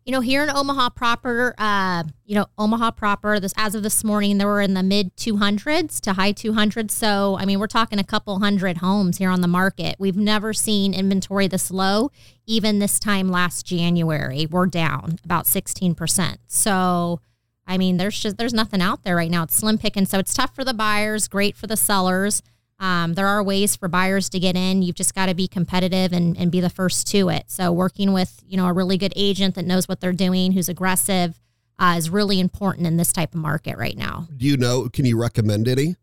You 0.05 0.11
know, 0.13 0.21
here 0.21 0.41
in 0.41 0.49
Omaha 0.49 0.89
proper, 0.89 1.53
uh, 1.59 2.03
you 2.25 2.33
know, 2.33 2.47
Omaha 2.57 2.91
proper, 2.91 3.39
this 3.39 3.53
as 3.55 3.75
of 3.75 3.83
this 3.83 4.03
morning, 4.03 4.39
there 4.39 4.47
were 4.47 4.61
in 4.61 4.73
the 4.73 4.81
mid 4.81 5.15
200s 5.15 5.99
to 6.01 6.13
high 6.13 6.33
200s. 6.33 6.89
So, 6.89 7.37
I 7.39 7.45
mean, 7.45 7.59
we're 7.59 7.67
talking 7.67 7.99
a 7.99 8.03
couple 8.03 8.39
hundred 8.39 8.77
homes 8.77 9.17
here 9.17 9.29
on 9.29 9.41
the 9.41 9.47
market. 9.47 9.97
We've 9.99 10.17
never 10.17 10.53
seen 10.53 10.95
inventory 10.95 11.47
this 11.47 11.69
low. 11.69 12.09
Even 12.47 12.79
this 12.79 12.99
time 12.99 13.29
last 13.29 13.63
January, 13.65 14.47
we're 14.49 14.65
down 14.65 15.19
about 15.23 15.45
16%. 15.45 16.37
So, 16.47 17.19
I 17.67 17.77
mean, 17.77 17.97
there's 17.97 18.19
just 18.19 18.37
there's 18.37 18.53
nothing 18.53 18.81
out 18.81 19.03
there 19.03 19.15
right 19.15 19.31
now. 19.31 19.43
It's 19.43 19.55
slim 19.55 19.77
picking, 19.77 20.05
so 20.05 20.19
it's 20.19 20.33
tough 20.33 20.53
for 20.55 20.63
the 20.63 20.73
buyers, 20.73 21.27
great 21.27 21.55
for 21.55 21.67
the 21.67 21.77
sellers. 21.77 22.41
Um, 22.79 23.13
there 23.13 23.27
are 23.27 23.43
ways 23.43 23.75
for 23.75 23.87
buyers 23.87 24.27
to 24.29 24.39
get 24.39 24.55
in. 24.55 24.81
You've 24.81 24.95
just 24.95 25.13
got 25.13 25.27
to 25.27 25.35
be 25.35 25.47
competitive 25.47 26.11
and, 26.11 26.35
and 26.35 26.51
be 26.51 26.59
the 26.59 26.69
first 26.69 27.05
to 27.11 27.29
it. 27.29 27.43
So 27.51 27.71
working 27.71 28.11
with 28.11 28.43
you 28.47 28.57
know 28.57 28.65
a 28.65 28.73
really 28.73 28.97
good 28.97 29.13
agent 29.15 29.55
that 29.55 29.65
knows 29.65 29.87
what 29.87 30.01
they're 30.01 30.13
doing, 30.13 30.53
who's 30.53 30.67
aggressive, 30.67 31.39
uh, 31.79 31.95
is 31.97 32.09
really 32.09 32.39
important 32.39 32.87
in 32.87 32.97
this 32.97 33.13
type 33.13 33.33
of 33.33 33.39
market 33.39 33.77
right 33.77 33.97
now. 33.97 34.27
Do 34.35 34.45
you 34.45 34.57
know? 34.57 34.89
Can 34.89 35.05
you 35.05 35.17
recommend 35.17 35.67
any 35.67 35.95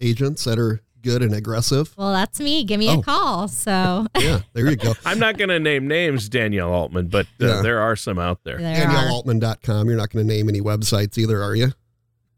agents 0.00 0.44
that 0.44 0.58
are 0.58 0.80
good 1.02 1.22
and 1.22 1.34
aggressive? 1.34 1.94
Well, 1.96 2.12
that's 2.12 2.40
me. 2.40 2.64
Give 2.64 2.78
me 2.78 2.88
Oh. 2.90 3.00
a 3.00 3.02
call. 3.02 3.48
So 3.48 4.06
Yeah, 4.18 4.40
there 4.52 4.68
you 4.70 4.76
go. 4.76 4.94
I'm 5.04 5.18
not 5.18 5.38
going 5.38 5.48
to 5.50 5.58
name 5.60 5.86
names, 5.88 6.28
Danielle 6.28 6.70
Altman, 6.72 7.08
but 7.08 7.26
uh, 7.40 7.46
Yeah. 7.46 7.62
there 7.62 7.80
are 7.80 7.96
some 7.96 8.18
out 8.18 8.44
there. 8.44 8.58
there 8.58 8.88
are. 8.88 9.08
DanielleAltman.com. 9.08 9.88
You're 9.88 9.96
not 9.96 10.10
going 10.10 10.26
to 10.26 10.32
name 10.32 10.48
any 10.48 10.60
websites 10.60 11.16
either, 11.18 11.42
are 11.42 11.54
you? 11.54 11.72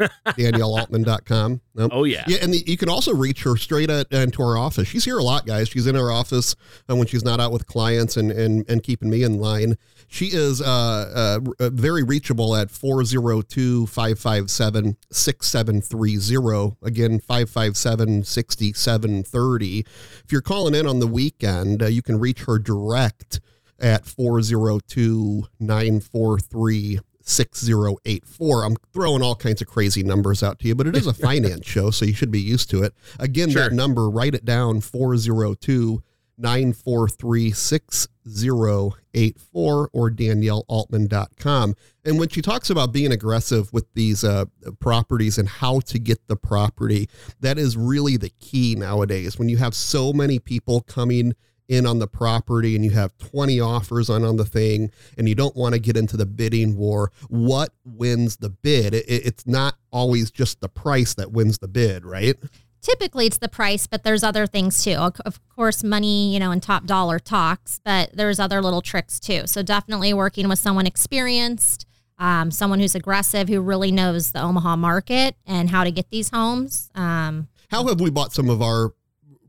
DanielleAltman.com. 0.26 1.60
Nope. 1.74 1.90
Oh 1.94 2.04
yeah, 2.04 2.24
Yeah, 2.26 2.38
and 2.42 2.52
the, 2.52 2.62
you 2.66 2.76
can 2.76 2.88
also 2.88 3.14
reach 3.14 3.42
her 3.44 3.56
straight 3.56 3.90
at, 3.90 4.12
into 4.12 4.42
our 4.42 4.56
office. 4.56 4.88
She's 4.88 5.04
here 5.04 5.18
a 5.18 5.22
lot, 5.22 5.46
guys. 5.46 5.68
She's 5.68 5.86
in 5.86 5.96
our 5.96 6.10
office 6.10 6.54
uh, 6.88 6.96
when 6.96 7.06
she's 7.06 7.24
not 7.24 7.40
out 7.40 7.52
with 7.52 7.66
clients 7.66 8.16
and, 8.16 8.30
and, 8.30 8.68
and 8.68 8.82
keeping 8.82 9.10
me 9.10 9.22
in 9.22 9.38
line. 9.38 9.76
She 10.08 10.26
is 10.26 10.60
uh, 10.60 11.40
uh, 11.58 11.70
very 11.70 12.02
reachable 12.02 12.54
at 12.54 12.70
402 12.70 13.86
557 13.86 14.96
6730. 15.10 16.76
Again, 16.82 17.18
557 17.18 18.24
6730. 18.24 19.78
If 19.78 20.30
you're 20.30 20.42
calling 20.42 20.74
in 20.74 20.86
on 20.86 20.98
the 20.98 21.06
weekend, 21.06 21.82
uh, 21.82 21.86
you 21.86 22.02
can 22.02 22.18
reach 22.20 22.44
her 22.44 22.58
direct 22.58 23.40
at 23.78 24.04
402 24.04 25.44
943 25.58 27.00
6084. 27.28 28.64
I'm 28.64 28.76
throwing 28.92 29.22
all 29.22 29.34
kinds 29.34 29.62
of 29.62 29.68
crazy 29.68 30.02
numbers 30.02 30.42
out 30.42 30.58
to 30.60 30.68
you, 30.68 30.74
but 30.74 30.86
it 30.86 30.96
is 30.96 31.06
a 31.06 31.14
finance 31.28 31.66
show, 31.66 31.90
so 31.90 32.04
you 32.04 32.14
should 32.14 32.30
be 32.30 32.40
used 32.40 32.70
to 32.70 32.82
it. 32.82 32.94
Again, 33.18 33.50
Sure. 33.50 33.68
that 33.68 33.74
number, 33.74 34.08
write 34.10 34.34
it 34.34 34.44
down 34.44 34.80
402 34.80 36.02
943 36.38 37.50
6084 37.52 39.90
or 39.92 40.10
DanielleAltman.com. 40.10 41.74
And 42.04 42.18
when 42.18 42.28
she 42.28 42.42
talks 42.42 42.70
about 42.70 42.92
being 42.92 43.12
aggressive 43.12 43.72
with 43.72 43.86
these 43.94 44.24
uh, 44.24 44.46
properties 44.80 45.38
and 45.38 45.48
how 45.48 45.80
to 45.80 45.98
get 45.98 46.26
the 46.28 46.36
property, 46.36 47.08
that 47.40 47.58
is 47.58 47.76
really 47.76 48.16
the 48.16 48.30
key 48.40 48.74
nowadays. 48.76 49.38
When 49.38 49.48
you 49.48 49.56
have 49.58 49.74
so 49.74 50.12
many 50.12 50.38
people 50.38 50.80
coming 50.82 51.34
in 51.68 51.86
on 51.86 51.98
the 51.98 52.06
property 52.06 52.74
and 52.76 52.84
you 52.84 52.90
have 52.90 53.16
20 53.18 53.60
offers 53.60 54.10
on 54.10 54.24
on 54.24 54.36
the 54.36 54.44
thing 54.44 54.90
and 55.16 55.28
you 55.28 55.34
don't 55.34 55.56
want 55.56 55.74
to 55.74 55.78
get 55.80 55.96
into 55.96 56.16
the 56.16 56.26
bidding 56.26 56.76
war 56.76 57.10
what 57.28 57.70
wins 57.84 58.36
the 58.38 58.50
bid 58.50 58.94
it, 58.94 59.04
it- 59.08 59.26
it's 59.26 59.46
not 59.46 59.76
always 59.92 60.30
just 60.30 60.60
the 60.60 60.68
price 60.68 61.14
that 61.14 61.32
wins 61.32 61.58
the 61.58 61.68
bid, 61.68 62.04
right? 62.04 62.36
typically 62.80 63.26
it's 63.26 63.38
the 63.38 63.48
price, 63.48 63.86
but 63.86 64.02
there's 64.02 64.24
other 64.24 64.44
things 64.44 64.82
too. 64.82 64.96
Of 65.24 65.38
course, 65.48 65.84
money, 65.84 66.34
you 66.34 66.40
know, 66.40 66.50
and 66.50 66.60
top 66.60 66.84
dollar 66.84 67.20
talks, 67.20 67.80
but 67.84 68.10
there's 68.12 68.40
other 68.40 68.60
little 68.60 68.82
tricks 68.82 69.20
too. 69.20 69.42
So 69.46 69.62
definitely 69.62 70.12
working 70.12 70.48
with 70.48 70.58
someone 70.58 70.84
experienced, 70.84 71.86
um, 72.18 72.50
someone 72.50 72.80
who's 72.80 72.96
aggressive, 72.96 73.48
who 73.48 73.60
really 73.60 73.92
knows 73.92 74.32
the 74.32 74.42
Omaha 74.42 74.74
market 74.74 75.36
and 75.46 75.70
how 75.70 75.84
to 75.84 75.92
get 75.92 76.10
these 76.10 76.30
homes. 76.30 76.90
Um, 76.96 77.46
how 77.70 77.86
have 77.86 78.00
we 78.00 78.10
bought 78.10 78.32
some 78.32 78.50
of 78.50 78.60
our 78.60 78.92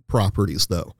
properties 0.07 0.67
though? 0.67 0.93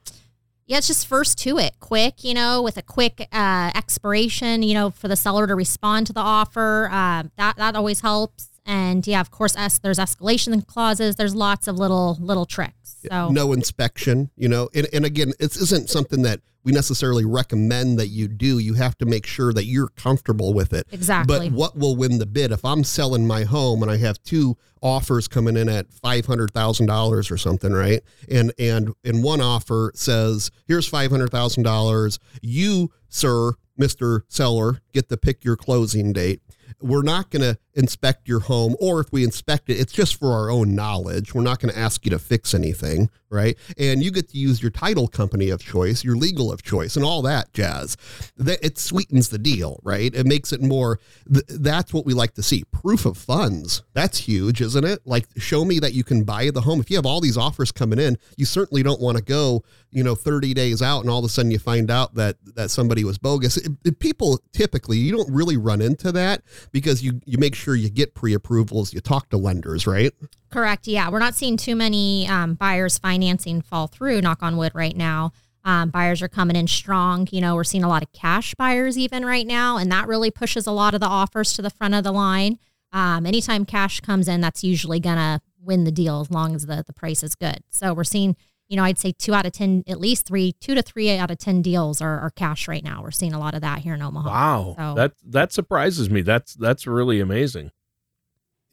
Yeah, 0.74 0.80
it's 0.80 0.88
just 0.88 1.06
first 1.06 1.38
to 1.38 1.60
it, 1.60 1.80
quick, 1.80 2.24
you 2.24 2.34
know, 2.34 2.60
with 2.60 2.78
a 2.78 2.82
quick 2.82 3.28
uh, 3.32 3.70
expiration, 3.76 4.64
you 4.64 4.74
know, 4.74 4.90
for 4.90 5.08
the 5.08 5.16
seller 5.16 5.46
to 5.46 5.54
respond 5.54 6.08
to 6.08 6.14
the 6.14 6.20
offer. 6.20 6.90
Uh, 6.92 7.26
that 7.38 7.58
that 7.58 7.76
always 7.76 8.02
helps. 8.02 8.50
And 8.66 9.06
yeah, 9.06 9.22
of 9.22 9.32
course, 9.32 9.56
es- 9.58 9.80
there's 9.80 10.00
escalation 10.00 10.66
clauses. 10.66 11.16
There's 11.16 11.36
lots 11.36 11.68
of 11.68 11.78
little 11.78 12.18
little 12.20 12.46
tricks. 12.46 12.98
So 13.10 13.30
no 13.30 13.52
inspection, 13.52 14.32
you 14.38 14.48
know, 14.48 14.70
and, 14.74 14.88
and 14.94 15.04
again, 15.06 15.34
it 15.40 15.56
isn't 15.58 15.90
something 15.90 16.22
that 16.22 16.40
we 16.64 16.72
necessarily 16.72 17.26
recommend 17.26 18.00
that 18.00 18.08
you 18.08 18.30
do. 18.30 18.58
You 18.58 18.76
have 18.76 18.98
to 19.00 19.06
make 19.06 19.26
sure 19.26 19.52
that 19.52 19.66
you're 19.66 19.90
comfortable 19.90 20.54
with 20.54 20.72
it. 20.72 20.88
Exactly. 20.94 21.50
But 21.50 21.56
what 21.56 21.78
will 21.78 21.98
win 21.98 22.20
the 22.20 22.26
bid? 22.26 22.54
If 22.54 22.64
I'm 22.64 22.86
selling 22.86 23.28
my 23.28 23.44
home 23.44 23.82
and 23.82 23.92
I 23.92 23.98
have 23.98 24.24
two 24.24 24.56
offers 24.82 25.28
coming 25.28 25.58
in 25.58 25.68
at 25.68 25.92
five 25.92 26.26
hundred 26.26 26.52
thousand 26.54 26.86
dollars 26.86 27.30
or 27.30 27.38
something, 27.38 27.74
right? 27.74 28.02
And 28.32 28.54
and 28.58 28.94
and 29.04 29.22
one 29.24 29.42
offer 29.42 29.92
says, 29.96 30.52
"Here's 30.66 30.88
five 30.88 31.12
hundred 31.12 31.32
thousand 31.32 31.64
dollars. 31.64 32.18
You, 32.42 32.92
sir, 33.10 33.54
Mister 33.78 34.24
Seller, 34.30 34.80
get 34.94 35.10
to 35.10 35.18
pick 35.18 35.44
your 35.44 35.58
closing 35.58 36.14
date." 36.14 36.42
We're 36.82 37.04
not 37.04 37.30
going 37.30 37.42
to 37.42 37.58
inspect 37.74 38.28
your 38.28 38.42
home, 38.42 38.76
or 38.80 39.00
if 39.00 39.12
we 39.12 39.24
inspect 39.24 39.70
it, 39.70 39.80
it's 39.80 39.94
just 39.94 40.20
for 40.20 40.34
our 40.34 40.50
own 40.50 40.76
knowledge. 40.76 41.34
We're 41.34 41.42
not 41.42 41.60
going 41.60 41.74
to 41.74 41.80
ask 41.80 42.06
you 42.06 42.12
to 42.12 42.20
fix 42.20 42.54
anything, 42.54 43.10
right? 43.34 43.58
And 43.78 44.04
you 44.04 44.12
get 44.12 44.30
to 44.30 44.38
use 44.38 44.62
your 44.62 44.72
title 44.72 45.08
company 45.08 45.50
of 45.50 45.62
choice, 45.62 46.04
your 46.04 46.16
legal 46.16 46.52
of 46.52 46.62
choice, 46.62 46.96
and 46.96 47.04
all 47.04 47.22
that 47.24 47.52
jazz. 47.52 47.98
That 48.38 48.64
it 48.64 48.78
sweetens 48.78 49.30
the 49.30 49.40
deal, 49.40 49.80
right? 49.84 50.14
It 50.14 50.26
makes 50.26 50.54
it 50.54 50.62
more. 50.62 51.00
Th- 51.32 51.46
that's 51.48 51.94
what 51.94 52.06
we 52.06 52.14
like 52.14 52.36
to 52.36 52.44
see. 52.44 52.64
Proof 52.72 53.06
of 53.06 53.18
funds. 53.18 53.84
That's 53.94 54.20
huge, 54.20 54.62
isn't 54.62 54.86
it? 54.86 55.00
Like, 55.06 55.28
show 55.38 55.66
me 55.66 55.80
that 55.80 55.94
you 55.94 56.04
can 56.04 56.24
buy 56.24 56.52
the 56.52 56.62
home. 56.62 56.80
If 56.80 56.90
you 56.90 56.98
have 56.98 57.06
all 57.06 57.20
these 57.20 57.38
offers 57.38 57.72
coming 57.72 58.00
in, 58.00 58.18
you 58.38 58.46
certainly 58.46 58.84
don't 58.84 59.02
want 59.02 59.18
to 59.18 59.24
go, 59.24 59.64
you 59.90 60.04
know, 60.04 60.16
30 60.16 60.54
days 60.54 60.82
out, 60.82 61.02
and 61.02 61.10
all 61.10 61.20
of 61.20 61.26
a 61.26 61.30
sudden 61.30 61.52
you 61.52 61.60
find 61.60 61.90
out 61.90 62.14
that 62.16 62.38
that 62.56 62.70
somebody 62.70 63.04
was 63.04 63.18
bogus. 63.18 63.58
It, 63.58 63.72
it, 63.84 64.00
people 64.00 64.40
typically, 64.54 64.98
you 64.98 65.12
don't 65.12 65.32
really 65.32 65.58
run 65.58 65.82
into 65.82 66.12
that 66.12 66.44
because 66.72 67.02
you 67.02 67.20
you 67.26 67.38
make 67.40 67.56
sure 67.56 67.76
you 67.76 67.90
get 67.90 68.14
pre-approvals, 68.14 68.94
you 68.94 69.02
talk 69.02 69.30
to 69.30 69.38
lenders, 69.38 69.88
right? 69.88 70.12
Correct. 70.54 70.88
Yeah, 70.88 71.10
we're 71.10 71.20
not 71.20 71.34
seeing 71.34 71.58
too 71.58 71.76
many 71.76 72.28
um, 72.28 72.54
buyers 72.54 73.00
financing 73.00 73.62
fall 73.62 73.88
through. 73.88 74.22
Knock 74.22 74.44
on 74.44 74.56
wood, 74.56 74.72
right 74.76 74.96
now. 74.96 75.32
Um, 75.66 75.90
buyers 75.90 76.22
are 76.22 76.28
coming 76.28 76.56
in 76.56 76.68
strong. 76.68 77.28
You 77.32 77.42
know, 77.42 77.56
we're 77.56 77.64
seeing 77.64 77.84
a 77.84 77.90
lot 77.90 78.04
of 78.04 78.12
cash 78.12 78.54
buyers 78.54 78.98
even 78.98 79.26
right 79.26 79.48
now, 79.48 79.78
and 79.78 79.92
that 79.92 80.08
really 80.08 80.30
pushes 80.30 80.68
a 80.68 80.72
lot 80.72 80.94
of 80.94 81.00
the 81.00 81.08
offers 81.08 81.54
to 81.54 81.62
the 81.62 81.70
front 81.70 81.96
of 81.96 82.04
the 82.04 82.12
line. 82.12 82.60
Um, 82.92 83.26
anytime 83.26 83.66
cash 83.66 84.00
comes 84.02 84.28
in, 84.28 84.42
that's 84.42 84.64
usually 84.64 85.00
gonna 85.00 85.42
win 85.60 85.86
the 85.86 85.92
deal 85.92 86.22
as 86.22 86.30
long 86.30 86.54
as 86.54 86.68
the 86.68 86.84
the 86.86 86.94
price 86.94 87.24
is 87.24 87.34
good. 87.34 87.64
So 87.70 87.94
we're 87.94 88.04
seeing 88.04 88.36
you 88.70 88.78
know, 88.78 88.84
I'd 88.84 88.98
say 88.98 89.12
two 89.12 89.34
out 89.36 89.46
of 89.46 89.52
10, 89.52 89.84
at 89.88 90.00
least 90.00 90.26
three, 90.26 90.54
two 90.54 90.74
to 90.74 90.82
three 90.82 91.16
out 91.16 91.30
of 91.30 91.38
10 91.38 91.62
deals 91.62 92.02
are, 92.02 92.20
are 92.20 92.32
cash 92.32 92.68
right 92.68 92.84
now. 92.84 93.04
We're 93.04 93.12
seeing 93.12 93.34
a 93.34 93.40
lot 93.40 93.54
of 93.54 93.62
that 93.62 93.80
here 93.80 93.94
in 93.94 94.02
Omaha. 94.02 94.30
Wow. 94.30 94.76
So. 94.78 94.94
That, 94.96 95.12
that 95.28 95.54
surprises 95.54 96.10
me. 96.10 96.22
That's, 96.22 96.56
that's 96.56 96.88
really 96.88 97.20
amazing. 97.20 97.72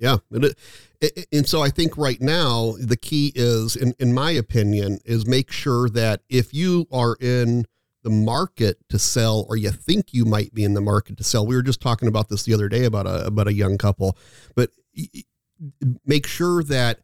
Yeah. 0.00 0.16
And, 0.33 0.54
it, 1.00 1.26
and 1.30 1.47
so 1.47 1.62
I 1.62 1.69
think 1.69 1.97
right 1.97 2.21
now 2.21 2.75
the 2.80 2.97
key 2.97 3.33
is, 3.35 3.76
in, 3.76 3.95
in 3.99 4.12
my 4.12 4.30
opinion, 4.30 4.99
is 5.04 5.26
make 5.26 5.52
sure 5.52 5.88
that 5.90 6.23
if 6.28 6.52
you 6.54 6.88
are 6.90 7.16
in 7.21 7.66
the 8.02 8.11
market 8.11 8.78
to 8.88 8.99
sell 8.99 9.45
or 9.49 9.57
you 9.57 9.71
think 9.71 10.14
you 10.14 10.25
might 10.25 10.54
be 10.54 10.64
in 10.64 10.73
the 10.73 10.80
market 10.80 11.19
to 11.19 11.25
sell, 11.25 11.47
we 11.47 11.54
were 11.54 11.62
just 11.62 11.83
talking 11.83 12.09
about 12.09 12.30
this 12.30 12.45
the 12.45 12.54
other 12.54 12.69
day 12.69 12.85
about 12.85 13.07
a, 13.07 13.26
about 13.26 13.47
a 13.47 13.52
young 13.52 13.76
couple, 13.76 14.16
but 14.57 14.71
make 16.07 16.26
sure 16.26 16.62
that 16.64 17.00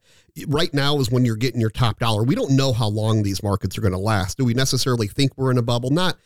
right 0.47 0.73
now 0.73 0.99
is 0.99 1.09
when 1.09 1.25
you're 1.25 1.35
getting 1.35 1.61
your 1.61 1.69
top 1.69 1.99
dollar. 1.99 2.23
We 2.23 2.35
don't 2.35 2.51
know 2.51 2.73
how 2.73 2.87
long 2.87 3.23
these 3.23 3.41
markets 3.41 3.77
are 3.77 3.81
going 3.81 3.93
to 3.93 3.99
last. 3.99 4.37
Do 4.37 4.45
we 4.45 4.53
necessarily 4.53 5.07
think 5.07 5.31
we're 5.37 5.51
in 5.51 5.57
a 5.57 5.63
bubble? 5.63 5.89
Not, 5.89 6.17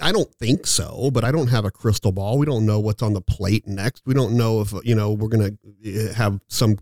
I 0.00 0.12
don't 0.12 0.32
think 0.34 0.66
so, 0.66 1.10
but 1.12 1.24
I 1.24 1.32
don't 1.32 1.48
have 1.48 1.64
a 1.64 1.70
crystal 1.70 2.12
ball. 2.12 2.38
We 2.38 2.46
don't 2.46 2.66
know 2.66 2.80
what's 2.80 3.02
on 3.02 3.14
the 3.14 3.20
plate 3.20 3.66
next. 3.66 4.02
We 4.06 4.14
don't 4.14 4.36
know 4.36 4.60
if, 4.60 4.72
you 4.82 4.94
know, 4.94 5.12
we're 5.12 5.28
going 5.28 5.58
to 5.84 6.08
eh, 6.08 6.12
have 6.14 6.40
some 6.48 6.78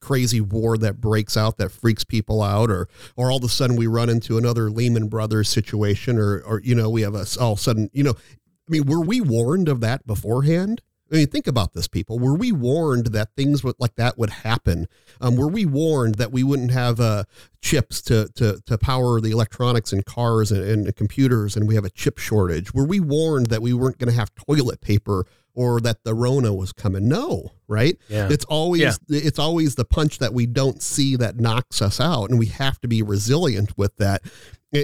crazy 0.00 0.40
war 0.40 0.78
that 0.78 1.00
breaks 1.00 1.36
out 1.36 1.58
that 1.58 1.70
freaks 1.70 2.04
people 2.04 2.42
out 2.42 2.70
or 2.70 2.88
or 3.16 3.30
all 3.30 3.38
of 3.38 3.44
a 3.44 3.48
sudden 3.48 3.74
we 3.74 3.88
run 3.88 4.08
into 4.08 4.38
another 4.38 4.70
Lehman 4.70 5.08
Brothers 5.08 5.48
situation 5.48 6.16
or 6.16 6.40
or 6.42 6.60
you 6.62 6.76
know 6.76 6.88
we 6.88 7.02
have 7.02 7.14
a 7.16 7.26
all 7.40 7.54
of 7.54 7.58
a 7.58 7.62
sudden 7.62 7.90
you 7.92 8.04
know 8.04 8.12
I 8.12 8.70
mean 8.70 8.86
were 8.86 9.00
we 9.00 9.20
warned 9.20 9.68
of 9.68 9.80
that 9.80 10.06
beforehand 10.06 10.80
I 11.12 11.16
mean, 11.16 11.26
think 11.26 11.46
about 11.46 11.74
this, 11.74 11.86
people. 11.86 12.18
Were 12.18 12.34
we 12.34 12.50
warned 12.50 13.08
that 13.08 13.34
things 13.36 13.62
would, 13.62 13.76
like 13.78 13.94
that 13.96 14.16
would 14.16 14.30
happen? 14.30 14.88
Um, 15.20 15.36
were 15.36 15.48
we 15.48 15.66
warned 15.66 16.16
that 16.16 16.32
we 16.32 16.42
wouldn't 16.42 16.70
have 16.70 16.98
uh, 16.98 17.24
chips 17.60 18.00
to, 18.02 18.28
to, 18.36 18.60
to 18.66 18.78
power 18.78 19.20
the 19.20 19.30
electronics 19.30 19.92
in 19.92 20.02
cars 20.02 20.50
and, 20.50 20.64
and 20.64 20.96
computers 20.96 21.56
and 21.56 21.68
we 21.68 21.74
have 21.74 21.84
a 21.84 21.90
chip 21.90 22.18
shortage? 22.18 22.72
Were 22.72 22.86
we 22.86 23.00
warned 23.00 23.46
that 23.46 23.60
we 23.60 23.74
weren't 23.74 23.98
going 23.98 24.10
to 24.10 24.18
have 24.18 24.34
toilet 24.34 24.80
paper 24.80 25.26
or 25.54 25.80
that 25.80 26.04
the 26.04 26.14
Rona 26.14 26.52
was 26.52 26.72
coming? 26.72 27.06
No, 27.06 27.52
right? 27.68 27.96
Yeah. 28.08 28.28
It's 28.30 28.44
always 28.46 28.80
yeah. 28.80 28.92
it's 29.08 29.38
always 29.38 29.74
the 29.74 29.84
punch 29.84 30.18
that 30.18 30.32
we 30.32 30.46
don't 30.46 30.82
see 30.82 31.16
that 31.16 31.38
knocks 31.38 31.80
us 31.80 32.00
out, 32.00 32.30
and 32.30 32.38
we 32.38 32.46
have 32.46 32.80
to 32.80 32.88
be 32.88 33.02
resilient 33.02 33.76
with 33.76 33.96
that. 33.98 34.22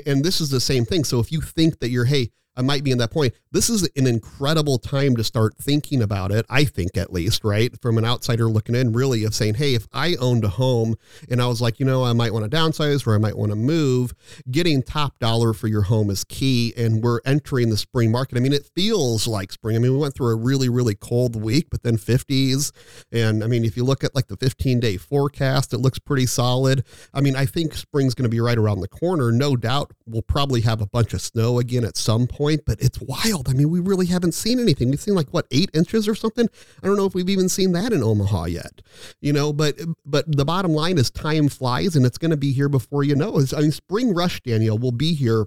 And 0.07 0.25
this 0.25 0.41
is 0.41 0.51
the 0.51 0.61
same 0.61 0.85
thing. 0.85 1.03
So 1.03 1.19
if 1.19 1.33
you 1.33 1.41
think 1.41 1.81
that 1.81 1.89
you're, 1.89 2.05
hey, 2.05 2.31
I 2.57 2.63
might 2.63 2.85
be 2.85 2.91
in 2.91 2.99
that 2.99 3.11
point. 3.11 3.35
This 3.53 3.71
is 3.71 3.89
an 3.97 4.07
incredible 4.07 4.79
time 4.79 5.17
to 5.17 5.25
start 5.25 5.57
thinking 5.59 6.03
about 6.03 6.33
it, 6.33 6.45
I 6.51 6.65
think 6.65 6.97
at 6.97 7.13
least, 7.13 7.45
right? 7.45 7.73
From 7.81 7.97
an 7.97 8.05
outsider 8.05 8.49
looking 8.49 8.75
in, 8.75 8.93
really, 8.93 9.25
of 9.25 9.35
saying, 9.35 9.55
hey, 9.55 9.75
if 9.75 9.87
I 9.93 10.17
owned 10.17 10.45
a 10.45 10.49
home 10.49 10.97
and 11.31 11.41
I 11.41 11.47
was 11.47 11.61
like, 11.61 11.81
you 11.81 11.87
know, 11.87 12.05
I 12.05 12.13
might 12.13 12.33
want 12.33 12.51
to 12.51 12.55
downsize 12.55 13.07
or 13.07 13.15
I 13.15 13.19
might 13.19 13.37
want 13.37 13.51
to 13.51 13.57
move, 13.57 14.13
getting 14.51 14.83
top 14.83 15.19
dollar 15.21 15.53
for 15.53 15.69
your 15.69 15.83
home 15.83 16.11
is 16.11 16.25
key. 16.25 16.75
And 16.77 17.03
we're 17.03 17.21
entering 17.25 17.71
the 17.71 17.77
spring 17.77 18.11
market. 18.11 18.37
I 18.37 18.41
mean, 18.41 18.53
it 18.53 18.69
feels 18.75 19.27
like 19.27 19.53
spring. 19.53 19.77
I 19.77 19.79
mean, 19.79 19.93
we 19.93 19.99
went 19.99 20.15
through 20.15 20.33
a 20.33 20.37
really, 20.37 20.69
really 20.69 20.95
cold 20.95 21.41
week, 21.41 21.69
but 21.71 21.83
then 21.83 21.97
50s. 21.97 22.73
And 23.13 23.45
I 23.45 23.47
mean, 23.47 23.65
if 23.65 23.77
you 23.77 23.85
look 23.85 24.05
at 24.05 24.15
like 24.15 24.27
the 24.27 24.37
15 24.37 24.81
day 24.81 24.97
forecast, 24.97 25.73
it 25.73 25.79
looks 25.79 25.99
pretty 25.99 26.27
solid. 26.27 26.85
I 27.15 27.21
mean, 27.21 27.37
I 27.37 27.47
think 27.47 27.75
spring's 27.75 28.15
going 28.15 28.25
to 28.25 28.29
be 28.29 28.41
right 28.41 28.59
around 28.59 28.81
the 28.81 28.89
corner. 28.89 29.33
No 29.33 29.57
doubt 29.57 29.93
we'll 30.07 30.23
probably 30.23 30.63
have 30.63 30.81
a 30.81 30.87
bunch 30.87 31.15
of 31.15 31.21
snow 31.21 31.59
again 31.59 31.85
at 31.85 31.97
some 31.97 32.27
point 32.27 32.50
point, 32.51 32.65
but 32.67 32.81
it's 32.81 33.01
wild. 33.01 33.49
I 33.49 33.53
mean, 33.53 33.71
we 33.71 33.81
really 33.81 34.07
haven't 34.07 34.33
seen 34.33 34.59
anything. 34.59 34.91
We've 34.91 35.01
seen 35.01 35.15
like 35.15 35.29
what 35.31 35.47
eight 35.51 35.71
inches 35.75 36.09
or 36.09 36.15
something. 36.15 36.49
I 36.83 36.87
don't 36.87 36.97
know 36.97 37.07
if 37.07 37.15
we've 37.15 37.29
even 37.29 37.49
seen 37.49 37.73
that 37.73 37.93
in 37.93 38.03
Omaha 38.03 38.47
yet. 38.47 38.83
You 39.21 39.33
know, 39.33 39.53
but 39.53 39.77
but 40.05 40.25
the 40.37 40.45
bottom 40.45 40.73
line 40.73 40.99
is 40.99 41.11
time 41.11 41.49
flies, 41.49 41.97
and 41.97 42.05
it's 42.05 42.19
going 42.19 42.31
to 42.31 42.37
be 42.37 42.53
here 42.53 42.69
before 42.69 43.05
you 43.05 43.15
know. 43.15 43.41
I 43.57 43.61
mean, 43.61 43.73
spring 43.73 44.15
rush, 44.15 44.41
Danielle, 44.43 44.79
will 44.79 44.93
be 44.93 45.15
here. 45.15 45.47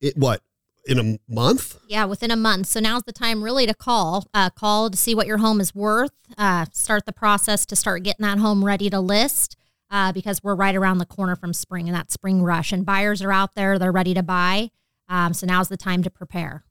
It 0.00 0.16
what 0.16 0.42
in 0.86 0.98
a 0.98 1.18
month? 1.32 1.78
Yeah, 1.88 2.04
within 2.04 2.30
a 2.30 2.36
month. 2.36 2.66
So 2.66 2.80
now's 2.80 3.02
the 3.04 3.12
time 3.12 3.42
really 3.42 3.66
to 3.66 3.74
call. 3.74 4.26
Uh, 4.34 4.50
call 4.50 4.90
to 4.90 4.96
see 4.96 5.14
what 5.14 5.26
your 5.26 5.38
home 5.38 5.60
is 5.60 5.74
worth. 5.74 6.12
Uh, 6.36 6.66
start 6.72 7.06
the 7.06 7.12
process 7.12 7.66
to 7.66 7.76
start 7.76 8.02
getting 8.02 8.24
that 8.24 8.38
home 8.38 8.64
ready 8.64 8.90
to 8.90 9.00
list. 9.00 9.56
Uh, 9.88 10.10
because 10.10 10.42
we're 10.42 10.56
right 10.56 10.74
around 10.74 10.98
the 10.98 11.06
corner 11.06 11.36
from 11.36 11.52
spring 11.52 11.86
and 11.88 11.96
that 11.96 12.10
spring 12.10 12.42
rush, 12.42 12.72
and 12.72 12.84
buyers 12.84 13.22
are 13.22 13.32
out 13.32 13.54
there; 13.54 13.78
they're 13.78 13.92
ready 13.92 14.14
to 14.14 14.22
buy. 14.22 14.68
Um, 15.08 15.34
so 15.34 15.46
now's 15.46 15.68
the 15.68 15.76
time 15.76 16.02
to 16.02 16.10
prepare. 16.10 16.64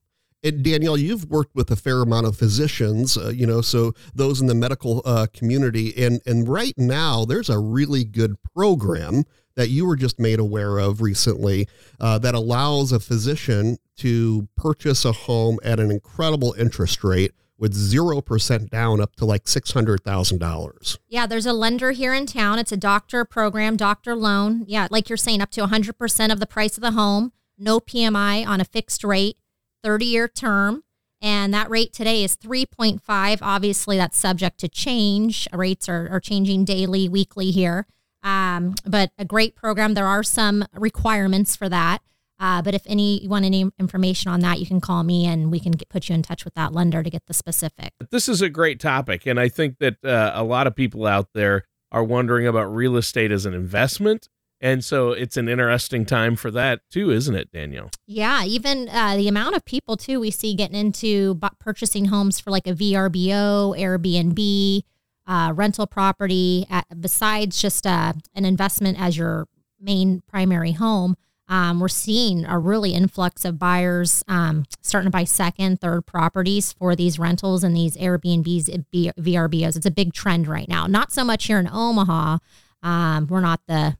And 0.43 0.63
Danielle, 0.63 0.97
you've 0.97 1.25
worked 1.25 1.55
with 1.55 1.71
a 1.71 1.75
fair 1.75 2.01
amount 2.01 2.27
of 2.27 2.37
physicians, 2.37 3.17
uh, 3.17 3.29
you 3.29 3.47
know, 3.47 3.61
so 3.61 3.93
those 4.13 4.41
in 4.41 4.47
the 4.47 4.53
medical 4.53 5.01
uh, 5.03 5.25
community, 5.33 5.91
and 5.97 6.21
and 6.27 6.47
right 6.47 6.75
now 6.77 7.25
there's 7.25 7.49
a 7.49 7.57
really 7.57 8.03
good 8.03 8.35
program 8.53 9.23
that 9.55 9.69
you 9.69 9.87
were 9.87 9.95
just 9.95 10.19
made 10.19 10.39
aware 10.39 10.77
of 10.77 11.01
recently 11.01 11.67
uh, 11.99 12.19
that 12.19 12.35
allows 12.35 12.91
a 12.91 12.99
physician 12.99 13.77
to 13.97 14.47
purchase 14.55 15.03
a 15.03 15.11
home 15.13 15.57
at 15.63 15.79
an 15.79 15.89
incredible 15.89 16.53
interest 16.59 17.03
rate 17.03 17.31
with 17.57 17.73
0% 17.73 18.69
down 18.69 18.99
up 18.99 19.15
to 19.15 19.25
like 19.25 19.45
$600,000. 19.45 20.97
Yeah, 21.07 21.25
there's 21.25 21.45
a 21.45 21.53
lender 21.53 21.91
here 21.91 22.13
in 22.13 22.25
town. 22.25 22.59
It's 22.59 22.73
a 22.73 22.77
doctor 22.77 23.23
program, 23.23 23.77
doctor 23.77 24.13
loan. 24.13 24.65
Yeah, 24.67 24.89
like 24.91 25.09
you're 25.09 25.15
saying, 25.15 25.41
up 25.41 25.51
to 25.51 25.65
100% 25.65 26.31
of 26.33 26.41
the 26.41 26.45
price 26.45 26.77
of 26.77 26.81
the 26.81 26.91
home 26.91 27.31
no 27.57 27.79
PMI 27.79 28.45
on 28.45 28.61
a 28.61 28.65
fixed 28.65 29.03
rate, 29.03 29.37
30 29.83 30.05
year 30.05 30.27
term. 30.27 30.83
And 31.21 31.53
that 31.53 31.69
rate 31.69 31.93
today 31.93 32.23
is 32.23 32.35
3.5. 32.35 33.39
Obviously, 33.41 33.97
that's 33.97 34.17
subject 34.17 34.59
to 34.59 34.69
change. 34.69 35.47
Rates 35.53 35.89
are, 35.89 36.07
are 36.11 36.19
changing 36.19 36.65
daily, 36.65 37.09
weekly 37.09 37.51
here. 37.51 37.87
Um, 38.21 38.75
but 38.85 39.11
a 39.17 39.25
great 39.25 39.55
program. 39.55 39.93
There 39.93 40.07
are 40.07 40.23
some 40.23 40.65
requirements 40.73 41.55
for 41.55 41.69
that. 41.69 42.01
Uh, 42.39 42.61
but 42.61 42.73
if 42.73 42.83
any 42.85 43.21
you 43.23 43.29
want 43.29 43.45
any 43.45 43.69
information 43.79 44.29
on 44.29 44.41
that, 44.41 44.59
you 44.59 44.65
can 44.65 44.81
call 44.81 45.03
me 45.03 45.25
and 45.25 45.51
we 45.51 45.59
can 45.59 45.71
get, 45.71 45.87
put 45.89 46.09
you 46.09 46.15
in 46.15 46.21
touch 46.21 46.43
with 46.43 46.53
that 46.55 46.73
lender 46.73 47.01
to 47.01 47.09
get 47.09 47.25
the 47.27 47.33
specific. 47.33 47.93
This 48.11 48.27
is 48.27 48.41
a 48.41 48.49
great 48.49 48.79
topic, 48.79 49.25
and 49.25 49.39
I 49.39 49.47
think 49.47 49.77
that 49.79 50.03
uh, 50.03 50.31
a 50.35 50.43
lot 50.43 50.67
of 50.67 50.75
people 50.75 51.05
out 51.05 51.29
there 51.33 51.63
are 51.91 52.03
wondering 52.03 52.45
about 52.45 52.65
real 52.65 52.97
estate 52.97 53.31
as 53.31 53.45
an 53.45 53.53
investment. 53.53 54.27
And 54.65 54.83
so 54.83 55.11
it's 55.11 55.37
an 55.37 55.47
interesting 55.47 56.07
time 56.07 56.35
for 56.35 56.49
that 56.49 56.81
too, 56.89 57.11
isn't 57.11 57.35
it, 57.35 57.51
Danielle? 57.51 57.91
Yeah, 58.07 58.43
even 58.45 58.89
uh, 58.89 59.15
the 59.15 59.27
amount 59.27 59.55
of 59.55 59.63
people 59.63 59.95
too 59.95 60.19
we 60.19 60.31
see 60.31 60.55
getting 60.55 60.75
into 60.75 61.35
bu- 61.35 61.49
purchasing 61.59 62.05
homes 62.05 62.39
for 62.39 62.49
like 62.49 62.65
a 62.65 62.73
VRBO, 62.73 63.77
Airbnb, 63.79 64.81
uh, 65.27 65.53
rental 65.53 65.85
property, 65.85 66.65
at, 66.67 66.99
besides 66.99 67.61
just 67.61 67.85
uh, 67.85 68.13
an 68.33 68.43
investment 68.43 68.99
as 68.99 69.15
your 69.15 69.47
main 69.79 70.23
primary 70.27 70.71
home. 70.71 71.15
Um, 71.47 71.79
we're 71.79 71.87
seeing 71.87 72.43
a 72.45 72.57
really 72.57 72.95
influx 72.95 73.45
of 73.45 73.59
buyers 73.59 74.23
um, 74.27 74.65
starting 74.81 75.11
to 75.11 75.15
buy 75.15 75.25
second, 75.25 75.79
third 75.79 76.07
properties 76.07 76.73
for 76.73 76.95
these 76.95 77.19
rentals 77.19 77.63
and 77.63 77.77
these 77.77 77.95
Airbnbs, 77.97 78.73
uh, 78.73 79.11
VRBOs. 79.21 79.77
It's 79.77 79.85
a 79.85 79.91
big 79.91 80.11
trend 80.11 80.47
right 80.47 80.67
now. 80.67 80.87
Not 80.87 81.11
so 81.11 81.23
much 81.23 81.45
here 81.45 81.59
in 81.59 81.69
Omaha. 81.71 82.39
Um, 82.81 83.27
we're 83.27 83.41
not 83.41 83.61
the 83.67 83.97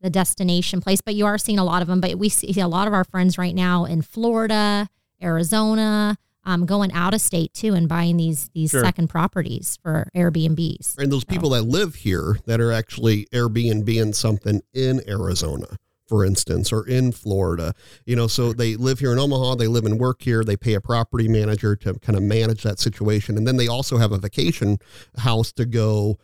the 0.00 0.10
destination 0.10 0.80
place, 0.80 1.00
but 1.00 1.14
you 1.14 1.26
are 1.26 1.38
seeing 1.38 1.58
a 1.58 1.64
lot 1.64 1.82
of 1.82 1.88
them. 1.88 2.00
But 2.00 2.16
we 2.16 2.28
see 2.28 2.60
a 2.60 2.68
lot 2.68 2.86
of 2.86 2.94
our 2.94 3.04
friends 3.04 3.38
right 3.38 3.54
now 3.54 3.84
in 3.84 4.02
Florida, 4.02 4.88
Arizona, 5.22 6.16
um, 6.44 6.64
going 6.66 6.92
out 6.92 7.14
of 7.14 7.20
state 7.20 7.52
too, 7.52 7.74
and 7.74 7.88
buying 7.88 8.16
these 8.16 8.48
these 8.54 8.70
Sure. 8.70 8.82
second 8.82 9.08
properties 9.08 9.78
for 9.82 10.08
Airbnbs. 10.16 10.96
And 10.98 11.12
those 11.12 11.24
people 11.24 11.50
that 11.50 11.62
live 11.62 11.96
here 11.96 12.38
that 12.46 12.60
are 12.60 12.72
actually 12.72 13.26
Airbnb 13.32 14.00
and 14.00 14.14
something 14.16 14.62
in 14.72 15.02
Arizona, 15.08 15.76
for 16.06 16.24
instance, 16.24 16.72
or 16.72 16.86
in 16.86 17.12
Florida, 17.12 17.74
you 18.06 18.16
know, 18.16 18.28
so 18.28 18.52
they 18.54 18.76
live 18.76 19.00
here 19.00 19.12
in 19.12 19.18
Omaha, 19.18 19.56
they 19.56 19.66
live 19.66 19.84
and 19.84 19.98
work 19.98 20.22
here, 20.22 20.42
they 20.42 20.56
pay 20.56 20.74
a 20.74 20.80
property 20.80 21.28
manager 21.28 21.76
to 21.76 21.94
kind 21.94 22.16
of 22.16 22.22
manage 22.22 22.62
that 22.62 22.78
situation. 22.78 23.36
And 23.36 23.46
then 23.46 23.56
they 23.56 23.68
also 23.68 23.98
have 23.98 24.12
a 24.12 24.18
vacation 24.18 24.78
house 25.18 25.52
to 25.52 25.66
go, 25.66 26.18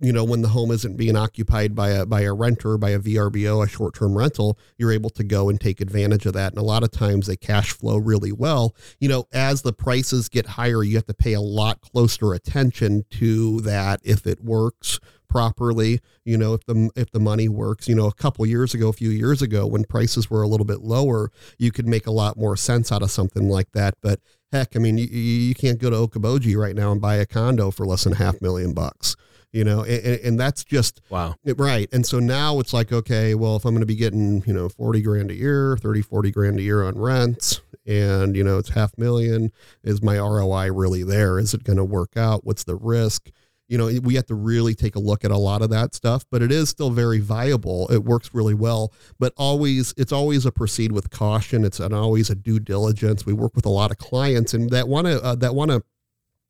you 0.00 0.12
know, 0.12 0.24
when 0.24 0.42
the 0.42 0.48
home 0.48 0.70
isn't 0.70 0.96
being 0.96 1.16
occupied 1.16 1.74
by 1.74 1.90
a 1.90 2.06
by 2.06 2.22
a 2.22 2.32
renter, 2.32 2.78
by 2.78 2.90
a 2.90 2.98
VRBO, 2.98 3.64
a 3.64 3.68
short 3.68 3.94
term 3.94 4.16
rental, 4.16 4.58
you're 4.78 4.92
able 4.92 5.10
to 5.10 5.24
go 5.24 5.48
and 5.48 5.60
take 5.60 5.80
advantage 5.80 6.26
of 6.26 6.32
that. 6.34 6.52
And 6.52 6.58
a 6.58 6.64
lot 6.64 6.82
of 6.82 6.90
times 6.90 7.26
they 7.26 7.36
cash 7.36 7.72
flow 7.72 7.96
really 7.96 8.32
well. 8.32 8.74
You 9.00 9.08
know, 9.08 9.26
as 9.32 9.62
the 9.62 9.72
prices 9.72 10.28
get 10.28 10.46
higher, 10.46 10.82
you 10.82 10.96
have 10.96 11.06
to 11.06 11.14
pay 11.14 11.34
a 11.34 11.40
lot 11.40 11.80
closer 11.80 12.32
attention 12.32 13.04
to 13.10 13.60
that 13.60 14.00
if 14.04 14.26
it 14.26 14.42
works 14.42 15.00
properly 15.34 15.98
you 16.24 16.38
know 16.38 16.54
if 16.54 16.64
the 16.66 16.88
if 16.94 17.10
the 17.10 17.18
money 17.18 17.48
works 17.48 17.88
you 17.88 17.94
know 17.96 18.06
a 18.06 18.12
couple 18.12 18.46
years 18.46 18.72
ago 18.72 18.88
a 18.88 18.92
few 18.92 19.10
years 19.10 19.42
ago 19.42 19.66
when 19.66 19.82
prices 19.82 20.30
were 20.30 20.42
a 20.42 20.46
little 20.46 20.64
bit 20.64 20.80
lower 20.82 21.28
you 21.58 21.72
could 21.72 21.88
make 21.88 22.06
a 22.06 22.12
lot 22.12 22.36
more 22.36 22.56
sense 22.56 22.92
out 22.92 23.02
of 23.02 23.10
something 23.10 23.48
like 23.48 23.72
that 23.72 23.94
but 24.00 24.20
heck 24.52 24.76
i 24.76 24.78
mean 24.78 24.96
you, 24.96 25.06
you 25.06 25.52
can't 25.52 25.80
go 25.80 25.90
to 25.90 25.96
okoboji 25.96 26.56
right 26.56 26.76
now 26.76 26.92
and 26.92 27.00
buy 27.00 27.16
a 27.16 27.26
condo 27.26 27.72
for 27.72 27.84
less 27.84 28.04
than 28.04 28.12
a 28.12 28.16
half 28.16 28.40
million 28.40 28.72
bucks 28.72 29.16
you 29.54 29.64
know 29.64 29.82
and, 29.84 30.20
and 30.20 30.40
that's 30.40 30.64
just 30.64 31.00
Wow. 31.10 31.36
Right. 31.44 31.88
And 31.92 32.04
so 32.04 32.18
now 32.18 32.58
it's 32.58 32.72
like, 32.72 32.92
okay, 32.92 33.34
well, 33.34 33.56
if 33.56 33.64
I'm 33.64 33.72
going 33.72 33.80
to 33.80 33.86
be 33.86 33.94
getting, 33.94 34.42
you 34.46 34.52
know, 34.52 34.68
40 34.68 35.02
grand 35.02 35.30
a 35.30 35.34
year, 35.34 35.76
30, 35.76 36.02
40 36.02 36.30
grand 36.30 36.58
a 36.58 36.62
year 36.62 36.82
on 36.82 36.98
rents, 36.98 37.60
and, 37.86 38.34
you 38.34 38.42
know, 38.42 38.58
it's 38.58 38.70
half 38.70 38.96
million, 38.98 39.52
is 39.82 40.02
my 40.02 40.18
ROI 40.18 40.72
really 40.72 41.02
there? 41.04 41.38
Is 41.38 41.54
it 41.54 41.64
going 41.64 41.76
to 41.76 41.84
work 41.84 42.16
out? 42.16 42.44
What's 42.44 42.64
the 42.64 42.76
risk? 42.76 43.30
You 43.68 43.78
know, 43.78 43.86
we 44.02 44.14
have 44.16 44.26
to 44.26 44.34
really 44.34 44.74
take 44.74 44.94
a 44.94 44.98
look 44.98 45.24
at 45.24 45.30
a 45.30 45.38
lot 45.38 45.62
of 45.62 45.70
that 45.70 45.94
stuff, 45.94 46.24
but 46.30 46.42
it 46.42 46.52
is 46.52 46.68
still 46.68 46.90
very 46.90 47.20
viable. 47.20 47.86
It 47.90 48.04
works 48.04 48.30
really 48.34 48.54
well, 48.54 48.92
but 49.18 49.32
always, 49.36 49.94
it's 49.96 50.12
always 50.12 50.44
a 50.44 50.52
proceed 50.52 50.92
with 50.92 51.10
caution. 51.10 51.64
It's 51.64 51.80
an 51.80 51.94
always 51.94 52.28
a 52.28 52.34
due 52.34 52.58
diligence. 52.60 53.24
We 53.24 53.32
work 53.32 53.54
with 53.54 53.66
a 53.66 53.70
lot 53.70 53.90
of 53.90 53.98
clients 53.98 54.52
and 54.52 54.68
that 54.70 54.88
want 54.88 55.06
to, 55.06 55.22
uh, 55.22 55.34
that 55.36 55.54
want 55.54 55.70
to, 55.70 55.82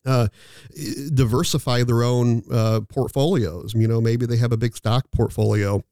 uh, 0.06 0.28
diversify 1.12 1.82
their 1.84 2.02
own 2.02 2.42
uh, 2.50 2.80
portfolios. 2.88 3.74
You 3.74 3.88
know, 3.88 4.00
maybe 4.00 4.26
they 4.26 4.36
have 4.36 4.52
a 4.52 4.56
big 4.56 4.76
stock 4.76 5.10
portfolio 5.10 5.82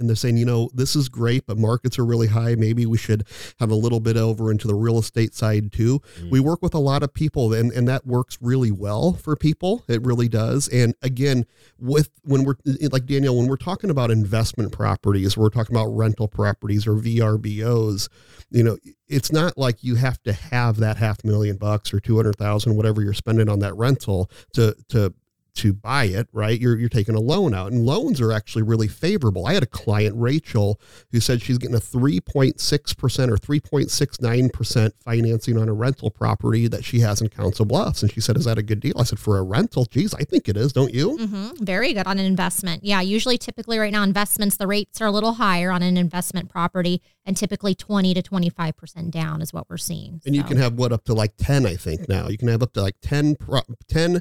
and 0.00 0.08
they're 0.08 0.16
saying, 0.16 0.36
you 0.36 0.44
know, 0.44 0.70
this 0.74 0.96
is 0.96 1.08
great, 1.08 1.46
but 1.46 1.58
markets 1.58 1.98
are 1.98 2.04
really 2.04 2.26
high. 2.26 2.54
Maybe 2.54 2.86
we 2.86 2.98
should 2.98 3.24
have 3.60 3.70
a 3.70 3.74
little 3.74 4.00
bit 4.00 4.16
over 4.16 4.50
into 4.50 4.66
the 4.66 4.74
real 4.74 4.98
estate 4.98 5.34
side 5.34 5.72
too. 5.72 6.00
Mm. 6.18 6.30
We 6.30 6.40
work 6.40 6.62
with 6.62 6.74
a 6.74 6.78
lot 6.78 7.02
of 7.02 7.14
people 7.14 7.52
and, 7.52 7.70
and 7.72 7.86
that 7.88 8.06
works 8.06 8.38
really 8.40 8.70
well 8.70 9.12
for 9.12 9.36
people. 9.36 9.84
It 9.88 10.02
really 10.04 10.28
does. 10.28 10.68
And 10.68 10.94
again, 11.02 11.46
with 11.78 12.10
when 12.22 12.44
we're 12.44 12.56
like 12.90 13.06
Daniel, 13.06 13.36
when 13.36 13.46
we're 13.46 13.56
talking 13.56 13.90
about 13.90 14.10
investment 14.10 14.72
properties, 14.72 15.36
we're 15.36 15.50
talking 15.50 15.76
about 15.76 15.88
rental 15.88 16.28
properties 16.28 16.86
or 16.86 16.94
VRBOs, 16.94 18.08
you 18.50 18.64
know, 18.64 18.78
it's 19.08 19.32
not 19.32 19.58
like 19.58 19.82
you 19.82 19.96
have 19.96 20.22
to 20.22 20.32
have 20.32 20.76
that 20.78 20.96
half 20.96 21.24
million 21.24 21.56
bucks 21.56 21.92
or 21.92 22.00
200,000, 22.00 22.76
whatever 22.76 23.02
you're 23.02 23.12
spending 23.12 23.48
on 23.48 23.58
that 23.58 23.76
rental 23.76 24.30
to, 24.54 24.74
to, 24.88 25.12
to 25.54 25.72
buy 25.72 26.04
it, 26.04 26.28
right? 26.32 26.60
You're 26.60 26.78
you're 26.78 26.88
taking 26.88 27.14
a 27.14 27.20
loan 27.20 27.54
out, 27.54 27.72
and 27.72 27.84
loans 27.84 28.20
are 28.20 28.32
actually 28.32 28.62
really 28.62 28.88
favorable. 28.88 29.46
I 29.46 29.54
had 29.54 29.62
a 29.62 29.66
client, 29.66 30.14
Rachel, 30.16 30.80
who 31.12 31.20
said 31.20 31.42
she's 31.42 31.58
getting 31.58 31.76
a 31.76 31.80
3.6 31.80 32.96
percent 32.96 33.30
or 33.30 33.36
3.69 33.36 34.52
percent 34.52 34.94
financing 35.04 35.58
on 35.58 35.68
a 35.68 35.72
rental 35.72 36.10
property 36.10 36.68
that 36.68 36.84
she 36.84 37.00
has 37.00 37.20
in 37.20 37.28
Council 37.28 37.64
Bluffs, 37.64 38.02
and 38.02 38.12
she 38.12 38.20
said, 38.20 38.36
"Is 38.36 38.44
that 38.44 38.58
a 38.58 38.62
good 38.62 38.80
deal?" 38.80 38.94
I 38.98 39.04
said, 39.04 39.18
"For 39.18 39.38
a 39.38 39.42
rental, 39.42 39.84
geez, 39.84 40.14
I 40.14 40.24
think 40.24 40.48
it 40.48 40.56
is, 40.56 40.72
don't 40.72 40.94
you?" 40.94 41.16
hmm 41.16 41.50
Very 41.60 41.92
good 41.92 42.06
on 42.06 42.18
an 42.18 42.26
investment. 42.26 42.84
Yeah, 42.84 43.00
usually, 43.00 43.38
typically, 43.38 43.78
right 43.78 43.92
now, 43.92 44.02
investments 44.02 44.56
the 44.56 44.66
rates 44.66 45.00
are 45.00 45.06
a 45.06 45.12
little 45.12 45.34
higher 45.34 45.70
on 45.70 45.82
an 45.82 45.96
investment 45.96 46.48
property, 46.48 47.02
and 47.24 47.36
typically 47.36 47.74
twenty 47.74 48.14
to 48.14 48.22
twenty 48.22 48.50
five 48.50 48.76
percent 48.76 49.10
down 49.10 49.42
is 49.42 49.52
what 49.52 49.68
we're 49.68 49.76
seeing. 49.76 50.20
And 50.26 50.34
you 50.36 50.42
can 50.42 50.56
have 50.56 50.74
what 50.74 50.92
up 50.92 51.04
to 51.04 51.14
like 51.14 51.32
10, 51.38 51.66
I 51.66 51.76
think 51.76 52.08
now. 52.08 52.28
You 52.28 52.38
can 52.38 52.48
have 52.48 52.62
up 52.62 52.72
to 52.74 52.82
like 52.82 52.96
10, 53.02 53.36
pro- 53.36 53.62
10 53.88 54.20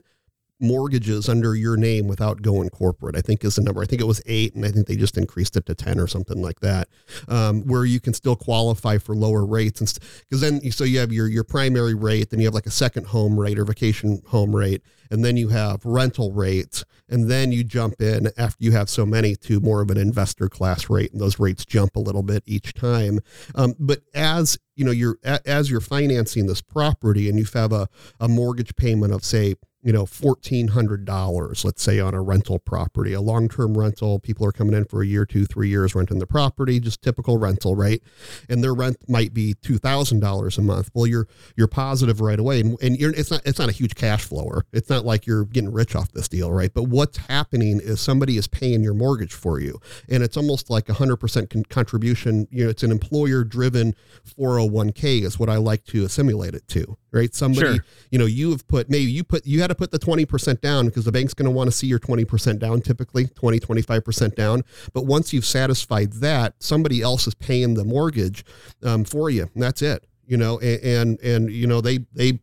mortgages 0.60 1.30
under 1.30 1.56
your 1.56 1.78
name 1.78 2.08
without 2.08 2.42
going 2.42 2.70
corporate. 2.70 3.16
I 3.16 3.22
think 3.22 3.44
is 3.44 3.56
the 3.56 3.62
number. 3.62 3.82
I 3.82 3.86
think 3.86 4.02
it 4.02 4.06
was 4.06 4.22
eight, 4.26 4.56
and 4.56 4.66
I 4.66 4.72
think 4.72 4.88
they 4.88 4.96
just 4.96 5.18
increased 5.18 5.56
it 5.56 5.66
to 5.68 5.76
10 5.76 6.00
or 6.00 6.08
something 6.08 6.42
like 6.42 6.60
that, 6.60 6.90
um, 7.28 7.62
where 7.64 7.86
you 7.86 8.00
can 8.00 8.14
still 8.14 8.36
qualify 8.36 8.98
for 8.98 9.16
lower 9.16 9.46
rates. 9.46 9.80
And 9.80 9.94
because 10.30 10.42
then, 10.42 10.72
so 10.72 10.84
you 10.84 11.00
have 11.00 11.12
your, 11.12 11.28
your 11.28 11.44
primary 11.44 11.94
rate, 11.94 12.30
then 12.30 12.40
you 12.40 12.48
have 12.48 12.54
like 12.54 12.66
a 12.66 12.72
second 12.72 13.08
home 13.08 13.40
rate 13.40 13.58
or 13.58 13.66
vacation 13.66 14.22
home 14.28 14.56
rate, 14.56 14.82
and 15.12 15.24
then 15.24 15.38
you 15.38 15.50
have 15.50 15.84
rental 15.86 16.32
rates, 16.32 16.84
and 17.08 17.30
then 17.30 17.52
you 17.52 17.64
jump 17.64 18.02
in 18.02 18.30
after 18.38 18.64
you 18.64 18.72
have 18.72 18.90
so 18.90 19.06
many 19.06 19.36
to 19.36 19.60
more 19.60 19.82
of 19.82 19.90
an 19.90 19.98
investor 19.98 20.50
class 20.50 20.90
rate, 20.90 21.12
and 21.12 21.22
those 21.22 21.40
rates 21.40 21.66
jump 21.66 21.96
a 21.96 22.00
little 22.00 22.24
bit 22.24 22.44
each 22.46 22.74
time. 22.74 23.20
Um, 23.56 23.76
but 23.80 24.02
as 24.14 24.58
you 24.76 24.86
know, 24.86 24.92
you're 24.92 25.18
as 25.24 25.70
you're 25.70 25.82
financing 25.82 26.48
this 26.48 26.62
property, 26.62 27.28
and 27.30 27.38
you 27.40 27.46
have 27.54 27.74
a, 27.74 27.90
a 28.20 28.28
mortgage 28.28 28.76
payment 28.76 29.14
of 29.14 29.26
say 29.26 29.56
you 29.82 29.94
know, 29.94 30.06
$1,400, 30.06 31.64
let's 31.66 31.82
say 31.82 32.00
on 32.00 32.14
a 32.14 32.22
rental 32.22 32.60
property, 32.60 33.14
a 33.14 33.22
long-term 33.22 33.78
rental. 33.78 34.20
People 34.20 34.46
are 34.46 34.52
coming 34.52 34.74
in 34.74 34.86
for 34.86 35.02
a 35.02 35.06
year, 35.06 35.26
two, 35.26 35.46
three 35.46 35.70
years 35.70 35.96
renting 35.96 36.20
the 36.20 36.28
property, 36.28 36.80
just 36.80 37.02
typical 37.02 37.38
rental, 37.38 37.76
right? 37.76 38.02
And 38.50 38.64
their 38.64 38.74
rent 38.74 38.98
might 39.08 39.34
be 39.34 39.54
$2,000 39.54 40.58
a 40.58 40.62
month. 40.62 40.90
Well, 40.94 41.08
you're, 41.08 41.28
you're 41.56 41.68
positive 41.68 42.20
right 42.22 42.40
away. 42.40 42.60
And, 42.60 42.78
and 42.82 42.98
you're, 42.98 43.12
it's 43.12 43.32
not, 43.32 43.42
it's 43.46 43.60
not 43.60 43.70
a 43.70 43.74
huge 43.74 43.96
cash 43.96 44.24
flower. 44.26 44.66
It's 44.74 44.90
not 44.90 45.06
like 45.06 45.26
you're 45.26 45.46
getting 45.46 45.72
rich 45.72 45.96
off 45.96 46.12
this 46.12 46.28
deal, 46.28 46.52
right? 46.52 46.74
But 46.74 46.84
what's 46.84 47.18
happening 47.18 47.80
is 47.82 48.02
somebody 48.02 48.38
is 48.38 48.48
paying 48.48 48.84
your 48.84 48.94
mortgage 48.94 49.34
for 49.34 49.60
you. 49.60 49.80
And 50.10 50.24
it's 50.24 50.38
almost 50.38 50.70
like 50.70 50.90
a 50.90 50.94
hundred 50.94 51.18
percent 51.18 51.50
con- 51.50 51.64
contribution. 51.64 52.48
You 52.52 52.66
know, 52.66 52.70
it's 52.70 52.84
an 52.84 52.92
employer 52.92 53.44
driven 53.44 53.96
401k 54.38 55.24
is 55.24 55.40
what 55.40 55.50
I 55.50 55.56
like 55.58 55.86
to 55.86 56.04
assimilate 56.06 56.54
it 56.54 56.68
to, 56.70 56.98
right? 57.12 57.34
Somebody, 57.34 57.60
Sure. 57.60 57.86
you 58.12 58.20
know, 58.20 58.26
you 58.26 58.52
have 58.52 58.68
put, 58.68 58.90
maybe 58.90 59.12
you 59.12 59.24
put, 59.24 59.46
you 59.46 59.62
had 59.62 59.69
to 59.70 59.76
put 59.76 59.92
the 59.92 60.00
20% 60.00 60.62
down 60.62 60.88
because 60.88 61.06
the 61.06 61.12
bank's 61.12 61.34
going 61.34 61.46
to 61.46 61.52
want 61.52 61.68
to 61.70 61.76
see 61.76 61.88
your 61.88 62.00
20% 62.00 62.60
down 62.60 62.82
typically 62.82 63.28
20, 63.28 63.60
25% 63.60 64.36
down. 64.36 64.64
But 64.94 65.06
once 65.06 65.34
you've 65.34 65.46
satisfied 65.46 66.14
that, 66.14 66.56
somebody 66.60 67.02
else 67.02 67.28
is 67.28 67.36
paying 67.36 67.74
the 67.76 67.86
mortgage 67.86 68.46
um, 68.84 69.04
for 69.04 69.30
you. 69.30 69.50
And 69.54 69.64
that's 69.64 69.82
it, 69.82 70.06
you 70.26 70.38
know, 70.38 70.60
and, 70.60 70.84
and, 70.84 71.20
and, 71.22 71.52
you 71.52 71.68
know, 71.68 71.82
they, 71.82 72.00
they, 72.14 72.40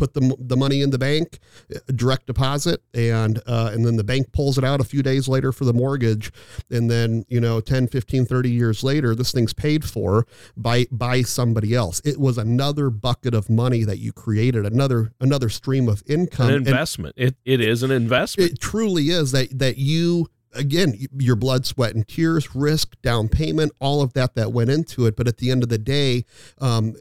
put 0.00 0.14
the, 0.14 0.34
the 0.38 0.56
money 0.56 0.80
in 0.80 0.90
the 0.90 0.98
bank 0.98 1.38
uh, 1.74 1.78
direct 1.94 2.26
deposit 2.26 2.82
and 2.94 3.40
uh, 3.46 3.70
and 3.72 3.84
then 3.86 3.96
the 3.96 4.04
bank 4.04 4.32
pulls 4.32 4.56
it 4.58 4.64
out 4.64 4.80
a 4.80 4.84
few 4.84 5.02
days 5.02 5.28
later 5.28 5.52
for 5.52 5.64
the 5.66 5.72
mortgage 5.74 6.32
and 6.70 6.90
then 6.90 7.24
you 7.28 7.40
know 7.40 7.60
10 7.60 7.86
15 7.88 8.24
30 8.24 8.50
years 8.50 8.82
later 8.82 9.14
this 9.14 9.30
thing's 9.32 9.52
paid 9.52 9.84
for 9.84 10.26
by 10.56 10.86
by 10.90 11.20
somebody 11.22 11.74
else 11.74 12.00
it 12.04 12.18
was 12.18 12.38
another 12.38 12.88
bucket 12.90 13.34
of 13.34 13.50
money 13.50 13.84
that 13.84 13.98
you 13.98 14.12
created 14.12 14.64
another 14.66 15.12
another 15.20 15.48
stream 15.50 15.88
of 15.88 16.02
income 16.06 16.48
An 16.48 16.54
And 16.54 16.66
investment. 16.66 17.14
It 17.18 17.36
it 17.44 17.60
is 17.60 17.82
an 17.82 17.90
investment. 17.90 18.52
it 18.52 18.58
truly 18.60 19.10
is 19.10 19.32
that 19.32 19.58
that 19.58 19.76
you 19.76 20.28
again 20.54 20.94
your 21.18 21.36
blood 21.36 21.66
sweat 21.66 21.94
and 21.94 22.08
tears 22.08 22.56
risk 22.56 23.00
down 23.02 23.28
payment 23.28 23.70
all 23.80 24.02
of 24.02 24.14
that 24.14 24.34
that 24.34 24.50
went 24.52 24.70
into 24.70 25.06
it 25.06 25.14
but 25.14 25.28
at 25.28 25.36
the 25.36 25.50
end 25.50 25.62
of 25.62 25.68
the 25.68 25.78
day 25.78 26.24
um 26.60 26.94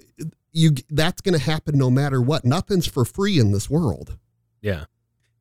you 0.52 0.72
that's 0.90 1.22
going 1.22 1.38
to 1.38 1.44
happen 1.44 1.78
no 1.78 1.90
matter 1.90 2.22
what 2.22 2.44
nothing's 2.46 2.88
for 2.88 3.06
free 3.06 3.40
in 3.40 3.52
this 3.52 3.70
world 3.70 4.18
Yeah. 4.62 4.86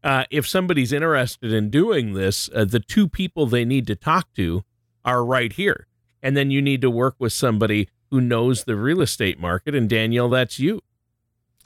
Uh, 0.05 0.25
if 0.31 0.47
somebody's 0.47 0.93
interested 0.93 1.53
in 1.53 1.71
doing 1.71 2.13
this, 2.13 2.49
uh, 2.55 2.65
the 2.65 2.79
two 2.79 3.09
people 3.09 3.47
they 3.47 3.65
need 3.65 3.85
to 3.89 3.97
talk 3.97 4.33
to 4.35 4.63
are 5.05 5.25
right 5.25 5.53
here. 5.53 5.89
And 6.23 6.37
then 6.37 6.53
you 6.53 6.63
need 6.63 6.81
to 6.83 6.91
work 6.91 7.17
with 7.19 7.33
somebody 7.33 7.89
who 8.11 8.21
knows 8.21 8.63
the 8.65 8.77
real 8.77 9.01
estate 9.01 9.41
market. 9.41 9.75
And 9.75 9.89
Danielle, 9.91 10.29
that's 10.29 10.61
you, 10.61 10.83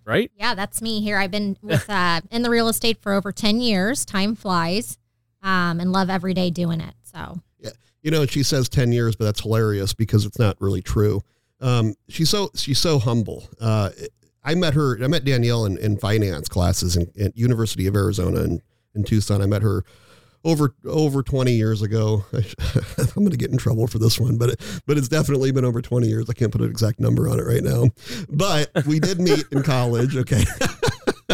right? 0.06 0.30
Yeah, 0.34 0.54
that's 0.54 0.80
me 0.80 1.02
here. 1.02 1.18
I've 1.18 1.30
been 1.30 1.58
with 1.62 1.88
uh, 1.90 2.22
in 2.30 2.42
the 2.42 2.48
real 2.50 2.68
estate 2.68 3.02
for 3.02 3.12
over 3.12 3.32
ten 3.32 3.60
years. 3.60 4.04
Time 4.06 4.34
flies. 4.34 4.98
um, 5.42 5.78
and 5.80 5.92
love 5.92 6.08
every 6.08 6.32
day 6.34 6.50
doing 6.50 6.80
it. 6.80 6.94
So, 7.02 7.40
yeah, 7.58 7.70
you 8.02 8.10
know, 8.10 8.24
she 8.26 8.42
says 8.42 8.68
10 8.68 8.92
years, 8.92 9.14
but 9.16 9.24
that's 9.24 9.42
hilarious 9.42 9.92
because 9.92 10.24
it's 10.24 10.38
not 10.38 10.56
really 10.60 10.80
true. 10.82 11.20
Um, 11.62 11.94
she's 12.08 12.28
so, 12.28 12.50
she's 12.54 12.78
so 12.78 12.98
humble. 12.98 13.48
Uh, 13.60 13.90
I 14.44 14.54
met 14.54 14.74
her, 14.74 15.02
I 15.02 15.06
met 15.06 15.24
Danielle 15.24 15.64
in, 15.64 15.78
in 15.78 15.96
finance 15.96 16.48
classes 16.48 16.96
in, 16.96 17.10
at 17.20 17.36
University 17.36 17.86
of 17.86 17.94
Arizona 17.94 18.42
in, 18.42 18.62
in 18.94 19.04
Tucson. 19.04 19.40
I 19.40 19.46
met 19.46 19.62
her 19.62 19.84
over 20.44 20.74
over 20.86 21.22
20 21.22 21.52
years 21.52 21.82
ago. 21.82 22.24
I, 22.32 22.38
am 22.98 23.06
going 23.14 23.30
to 23.30 23.36
get 23.36 23.50
in 23.50 23.58
trouble 23.58 23.86
for 23.86 23.98
this 23.98 24.18
one, 24.18 24.38
but 24.38 24.50
it, 24.50 24.82
but 24.86 24.98
it's 24.98 25.08
definitely 25.08 25.52
been 25.52 25.64
over 25.64 25.80
20 25.80 26.06
years. 26.08 26.28
I 26.28 26.32
can't 26.32 26.50
put 26.50 26.60
an 26.60 26.70
exact 26.70 27.00
number 27.00 27.28
on 27.28 27.38
it 27.38 27.44
right 27.44 27.62
now, 27.62 27.90
but 28.28 28.70
we 28.86 28.98
did 28.98 29.20
meet 29.20 29.44
in 29.52 29.62
college. 29.62 30.16
Okay. 30.16 30.42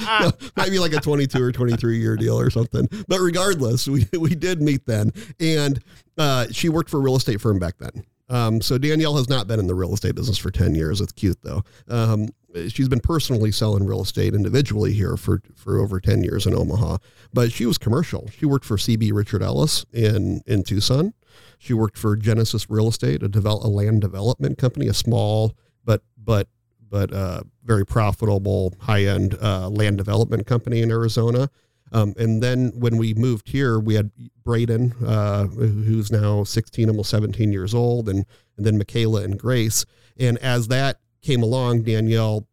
no, 0.00 0.32
might 0.56 0.70
be 0.70 0.78
like 0.78 0.92
a 0.92 1.00
22 1.00 1.42
or 1.42 1.52
23 1.52 1.98
year 1.98 2.16
deal 2.16 2.38
or 2.38 2.50
something. 2.50 2.88
But 3.08 3.20
regardless, 3.20 3.86
we, 3.86 4.06
we 4.18 4.34
did 4.34 4.62
meet 4.62 4.86
then. 4.86 5.12
And 5.38 5.80
uh, 6.18 6.46
she 6.50 6.68
worked 6.68 6.90
for 6.90 6.98
a 6.98 7.00
real 7.00 7.16
estate 7.16 7.40
firm 7.40 7.58
back 7.58 7.78
then. 7.78 8.04
Um, 8.30 8.60
so 8.60 8.78
Danielle 8.78 9.16
has 9.16 9.28
not 9.28 9.48
been 9.48 9.58
in 9.58 9.66
the 9.66 9.74
real 9.74 9.92
estate 9.92 10.14
business 10.14 10.38
for 10.38 10.50
10 10.50 10.74
years. 10.74 11.00
It's 11.00 11.12
cute 11.12 11.42
though. 11.42 11.64
Um, 11.88 12.28
she's 12.68 12.88
been 12.88 13.00
personally 13.00 13.50
selling 13.50 13.84
real 13.84 14.02
estate 14.02 14.34
individually 14.34 14.92
here 14.92 15.16
for, 15.16 15.42
for 15.54 15.78
over 15.78 16.00
10 16.00 16.22
years 16.22 16.46
in 16.46 16.54
Omaha, 16.54 16.98
but 17.32 17.52
she 17.52 17.66
was 17.66 17.76
commercial. 17.76 18.30
She 18.38 18.46
worked 18.46 18.64
for 18.64 18.76
CB 18.76 19.12
Richard 19.12 19.42
Ellis 19.42 19.84
in, 19.92 20.42
in 20.46 20.62
Tucson. 20.62 21.12
She 21.58 21.74
worked 21.74 21.98
for 21.98 22.16
Genesis 22.16 22.70
Real 22.70 22.88
Estate, 22.88 23.22
a 23.22 23.28
develop, 23.28 23.64
a 23.64 23.68
land 23.68 24.00
development 24.00 24.58
company, 24.58 24.86
a 24.86 24.94
small, 24.94 25.56
but, 25.84 26.02
but, 26.16 26.48
but, 26.88 27.12
uh, 27.12 27.42
very 27.64 27.84
profitable 27.84 28.72
high 28.80 29.04
end, 29.04 29.36
uh, 29.42 29.68
land 29.68 29.98
development 29.98 30.46
company 30.46 30.82
in 30.82 30.90
Arizona. 30.90 31.50
Um, 31.92 32.14
and 32.16 32.42
then 32.42 32.72
when 32.74 32.96
we 32.96 33.14
moved 33.14 33.48
here, 33.48 33.78
we 33.78 33.94
had 33.94 34.10
Braden, 34.44 34.94
uh, 35.04 35.46
who's 35.46 36.12
now 36.12 36.44
16, 36.44 36.88
almost 36.88 37.10
17 37.10 37.52
years 37.52 37.74
old, 37.74 38.08
and, 38.08 38.24
and 38.56 38.66
then 38.66 38.78
Michaela 38.78 39.22
and 39.22 39.38
Grace. 39.38 39.84
And 40.18 40.38
as 40.38 40.68
that 40.68 40.98
came 41.22 41.42
along, 41.42 41.82
Danielle 41.82 42.46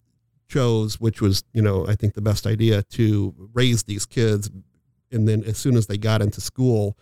chose, 0.48 1.00
which 1.00 1.22
was, 1.22 1.44
you 1.54 1.62
know, 1.62 1.88
I 1.88 1.96
think 1.96 2.14
the 2.14 2.22
best 2.22 2.48
idea 2.48 2.84
to 2.84 3.50
raise 3.54 3.84
these 3.84 4.06
kids. 4.06 4.50
And 5.12 5.28
then 5.28 5.44
as 5.44 5.58
soon 5.58 5.76
as 5.76 5.88
they 5.88 5.98
got 5.98 6.22
into 6.22 6.42
school, 6.42 6.98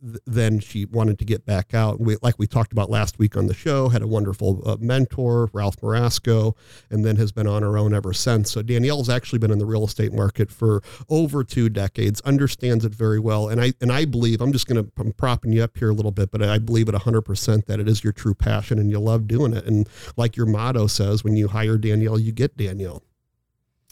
then 0.00 0.60
she 0.60 0.84
wanted 0.84 1.18
to 1.18 1.24
get 1.24 1.44
back 1.44 1.74
out. 1.74 2.00
We, 2.00 2.16
like 2.22 2.38
we 2.38 2.46
talked 2.46 2.72
about 2.72 2.90
last 2.90 3.18
week 3.18 3.36
on 3.36 3.46
the 3.46 3.54
show, 3.54 3.88
had 3.88 4.02
a 4.02 4.06
wonderful 4.06 4.62
uh, 4.64 4.76
mentor, 4.80 5.50
Ralph 5.52 5.76
Marasco, 5.80 6.56
and 6.90 7.04
then 7.04 7.16
has 7.16 7.32
been 7.32 7.46
on 7.46 7.62
her 7.62 7.76
own 7.76 7.92
ever 7.92 8.12
since. 8.12 8.50
So 8.50 8.62
Danielle's 8.62 9.08
actually 9.08 9.40
been 9.40 9.50
in 9.50 9.58
the 9.58 9.66
real 9.66 9.84
estate 9.84 10.12
market 10.12 10.50
for 10.50 10.82
over 11.08 11.42
two 11.42 11.68
decades, 11.68 12.20
understands 12.22 12.84
it 12.84 12.94
very 12.94 13.18
well, 13.18 13.48
and 13.48 13.60
I 13.60 13.72
and 13.80 13.90
I 13.90 14.04
believe 14.04 14.40
I'm 14.40 14.52
just 14.52 14.66
going 14.66 14.84
to 14.84 14.90
I'm 14.98 15.12
propping 15.12 15.52
you 15.52 15.62
up 15.62 15.76
here 15.76 15.90
a 15.90 15.94
little 15.94 16.12
bit, 16.12 16.30
but 16.30 16.42
I 16.42 16.58
believe 16.58 16.88
at 16.88 16.94
100 16.94 17.22
percent 17.22 17.66
that 17.66 17.80
it 17.80 17.88
is 17.88 18.04
your 18.04 18.12
true 18.12 18.34
passion 18.34 18.78
and 18.78 18.90
you 18.90 19.00
love 19.00 19.26
doing 19.26 19.52
it. 19.52 19.64
And 19.66 19.88
like 20.16 20.36
your 20.36 20.46
motto 20.46 20.86
says, 20.86 21.24
when 21.24 21.36
you 21.36 21.48
hire 21.48 21.76
Danielle, 21.76 22.18
you 22.18 22.32
get 22.32 22.56
Danielle. 22.56 23.02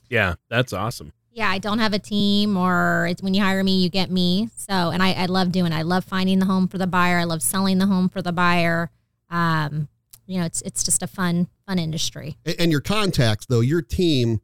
Yeah, 0.08 0.34
that's 0.48 0.72
awesome 0.72 1.12
yeah, 1.36 1.50
I 1.50 1.58
don't 1.58 1.80
have 1.80 1.92
a 1.92 1.98
team 1.98 2.56
or 2.56 3.06
it's 3.10 3.22
when 3.22 3.34
you 3.34 3.42
hire 3.42 3.62
me, 3.62 3.82
you 3.82 3.90
get 3.90 4.10
me. 4.10 4.48
So, 4.56 4.72
and 4.72 5.02
I, 5.02 5.12
I 5.12 5.26
love 5.26 5.52
doing 5.52 5.70
it. 5.70 5.76
I 5.76 5.82
love 5.82 6.02
finding 6.02 6.38
the 6.38 6.46
home 6.46 6.66
for 6.66 6.78
the 6.78 6.86
buyer. 6.86 7.18
I 7.18 7.24
love 7.24 7.42
selling 7.42 7.76
the 7.76 7.86
home 7.86 8.08
for 8.08 8.22
the 8.22 8.32
buyer. 8.32 8.90
Um, 9.28 9.88
you 10.24 10.40
know, 10.40 10.46
it's, 10.46 10.62
it's 10.62 10.82
just 10.82 11.02
a 11.02 11.06
fun, 11.06 11.48
fun 11.66 11.78
industry. 11.78 12.38
And, 12.46 12.56
and 12.58 12.72
your 12.72 12.80
contacts 12.80 13.44
though, 13.44 13.60
your 13.60 13.82
team 13.82 14.40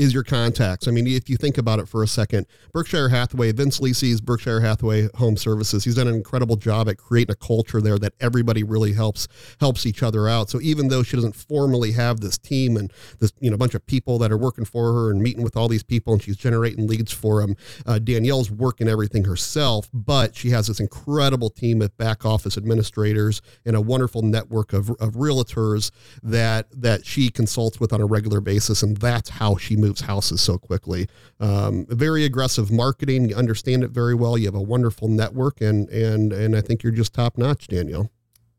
is 0.00 0.14
your 0.14 0.22
contacts. 0.22 0.88
I 0.88 0.92
mean, 0.92 1.06
if 1.06 1.28
you 1.28 1.36
think 1.36 1.58
about 1.58 1.78
it 1.78 1.86
for 1.86 2.02
a 2.02 2.06
second, 2.06 2.46
Berkshire 2.72 3.10
Hathaway, 3.10 3.52
Vince 3.52 3.80
Lisi's 3.80 4.22
Berkshire 4.22 4.62
Hathaway 4.62 5.08
Home 5.16 5.36
Services, 5.36 5.84
he's 5.84 5.96
done 5.96 6.08
an 6.08 6.14
incredible 6.14 6.56
job 6.56 6.88
at 6.88 6.96
creating 6.96 7.32
a 7.32 7.36
culture 7.36 7.82
there 7.82 7.98
that 7.98 8.14
everybody 8.18 8.62
really 8.62 8.94
helps 8.94 9.28
helps 9.60 9.84
each 9.84 10.02
other 10.02 10.26
out. 10.26 10.48
So 10.48 10.58
even 10.62 10.88
though 10.88 11.02
she 11.02 11.16
doesn't 11.16 11.36
formally 11.36 11.92
have 11.92 12.20
this 12.20 12.38
team 12.38 12.78
and 12.78 12.90
this 13.18 13.34
you 13.40 13.50
know 13.50 13.58
bunch 13.58 13.74
of 13.74 13.84
people 13.84 14.16
that 14.20 14.32
are 14.32 14.38
working 14.38 14.64
for 14.64 14.90
her 14.94 15.10
and 15.10 15.20
meeting 15.20 15.42
with 15.42 15.54
all 15.54 15.68
these 15.68 15.82
people 15.82 16.14
and 16.14 16.22
she's 16.22 16.38
generating 16.38 16.86
leads 16.86 17.12
for 17.12 17.42
them, 17.42 17.54
uh, 17.84 17.98
Danielle's 17.98 18.50
working 18.50 18.88
everything 18.88 19.24
herself, 19.24 19.90
but 19.92 20.34
she 20.34 20.48
has 20.48 20.66
this 20.66 20.80
incredible 20.80 21.50
team 21.50 21.82
of 21.82 21.94
back 21.98 22.24
office 22.24 22.56
administrators 22.56 23.42
and 23.66 23.76
a 23.76 23.82
wonderful 23.82 24.22
network 24.22 24.72
of, 24.72 24.88
of 24.92 25.12
realtors 25.12 25.90
that 26.22 26.68
that 26.72 27.04
she 27.04 27.28
consults 27.28 27.78
with 27.78 27.92
on 27.92 28.00
a 28.00 28.06
regular 28.06 28.40
basis, 28.40 28.82
and 28.82 28.96
that's 28.96 29.28
how 29.28 29.58
she 29.58 29.76
moves 29.76 29.89
houses 29.98 30.40
so 30.40 30.58
quickly. 30.58 31.08
Um, 31.40 31.86
very 31.88 32.24
aggressive 32.24 32.70
marketing. 32.70 33.28
You 33.28 33.34
understand 33.34 33.82
it 33.82 33.90
very 33.90 34.14
well. 34.14 34.38
You 34.38 34.46
have 34.46 34.54
a 34.54 34.62
wonderful 34.62 35.08
network, 35.08 35.60
and 35.60 35.88
and 35.88 36.32
and 36.32 36.56
I 36.56 36.60
think 36.60 36.84
you're 36.84 36.92
just 36.92 37.12
top 37.12 37.36
notch, 37.36 37.66
Danielle. 37.66 38.10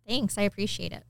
Thanks. 0.06 0.38
I 0.38 0.42
appreciate 0.42 0.92
it. 0.92 1.04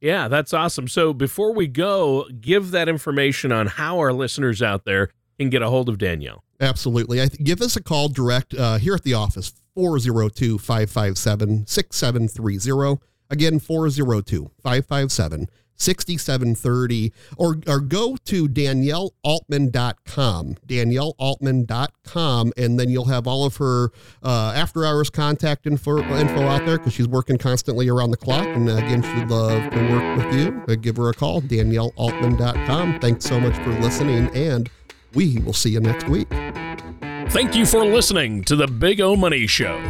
Yeah, 0.00 0.28
that's 0.28 0.52
awesome. 0.52 0.88
So 0.88 1.12
before 1.12 1.52
we 1.52 1.68
go, 1.68 2.26
give 2.40 2.72
that 2.72 2.88
information 2.88 3.52
on 3.52 3.66
how 3.68 3.98
our 3.98 4.12
listeners 4.12 4.62
out 4.62 4.84
there 4.84 5.10
can 5.38 5.50
get 5.50 5.62
a 5.62 5.68
hold 5.68 5.88
of 5.88 5.98
Danielle. 5.98 6.42
Absolutely. 6.60 7.22
I 7.22 7.28
th- 7.28 7.42
give 7.42 7.60
us 7.62 7.76
a 7.76 7.82
call 7.82 8.08
direct 8.08 8.54
uh, 8.54 8.78
here 8.78 8.94
at 8.94 9.02
the 9.02 9.14
office 9.14 9.52
402 9.74 10.58
557 10.58 11.66
6730. 11.66 13.00
Again, 13.30 13.58
402 13.58 14.50
557 14.62 15.48
6730 15.80 17.12
or, 17.36 17.56
or 17.66 17.80
go 17.80 18.16
to 18.24 18.48
daniellealtman.com 18.48 20.56
daniellealtman.com 20.66 22.52
and 22.56 22.78
then 22.78 22.90
you'll 22.90 23.06
have 23.06 23.26
all 23.26 23.44
of 23.44 23.56
her 23.56 23.90
uh, 24.22 24.52
after 24.54 24.84
hours 24.84 25.10
contact 25.10 25.66
info, 25.66 25.98
info 25.98 26.42
out 26.42 26.64
there 26.66 26.78
because 26.78 26.92
she's 26.92 27.08
working 27.08 27.38
constantly 27.38 27.88
around 27.88 28.10
the 28.10 28.16
clock. 28.16 28.46
And 28.46 28.68
again 28.68 29.02
she'd 29.02 29.28
love 29.28 29.70
to 29.70 29.90
work 29.90 30.18
with 30.18 30.34
you. 30.34 30.62
Uh, 30.68 30.74
give 30.76 30.96
her 30.96 31.08
a 31.08 31.14
call 31.14 31.40
daniellealtman.com 31.40 33.00
thanks 33.00 33.24
so 33.24 33.40
much 33.40 33.56
for 33.56 33.70
listening 33.80 34.28
and 34.34 34.70
we 35.14 35.38
will 35.38 35.52
see 35.52 35.70
you 35.70 35.80
next 35.80 36.08
week. 36.08 36.28
Thank 37.30 37.54
you 37.54 37.64
for 37.64 37.84
listening 37.84 38.44
to 38.44 38.56
the 38.56 38.66
big 38.66 39.00
o 39.00 39.16
money 39.16 39.46
show. 39.46 39.80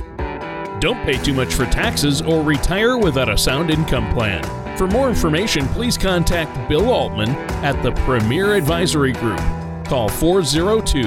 Don't 0.81 1.03
pay 1.05 1.23
too 1.23 1.35
much 1.35 1.53
for 1.53 1.67
taxes 1.67 2.23
or 2.23 2.43
retire 2.43 2.97
without 2.97 3.29
a 3.29 3.37
sound 3.37 3.71
income 3.71 4.11
plan 4.15 4.60
for 4.81 4.87
more 4.87 5.11
information, 5.11 5.69
please 5.69 5.99
contact 5.99 6.67
Bill 6.67 6.89
Altman 6.89 7.29
at 7.63 7.83
the 7.83 7.93
Premier 8.07 8.55
Advisory 8.55 9.13
Group. 9.13 9.39
Call 9.85 10.09
402 10.09 11.03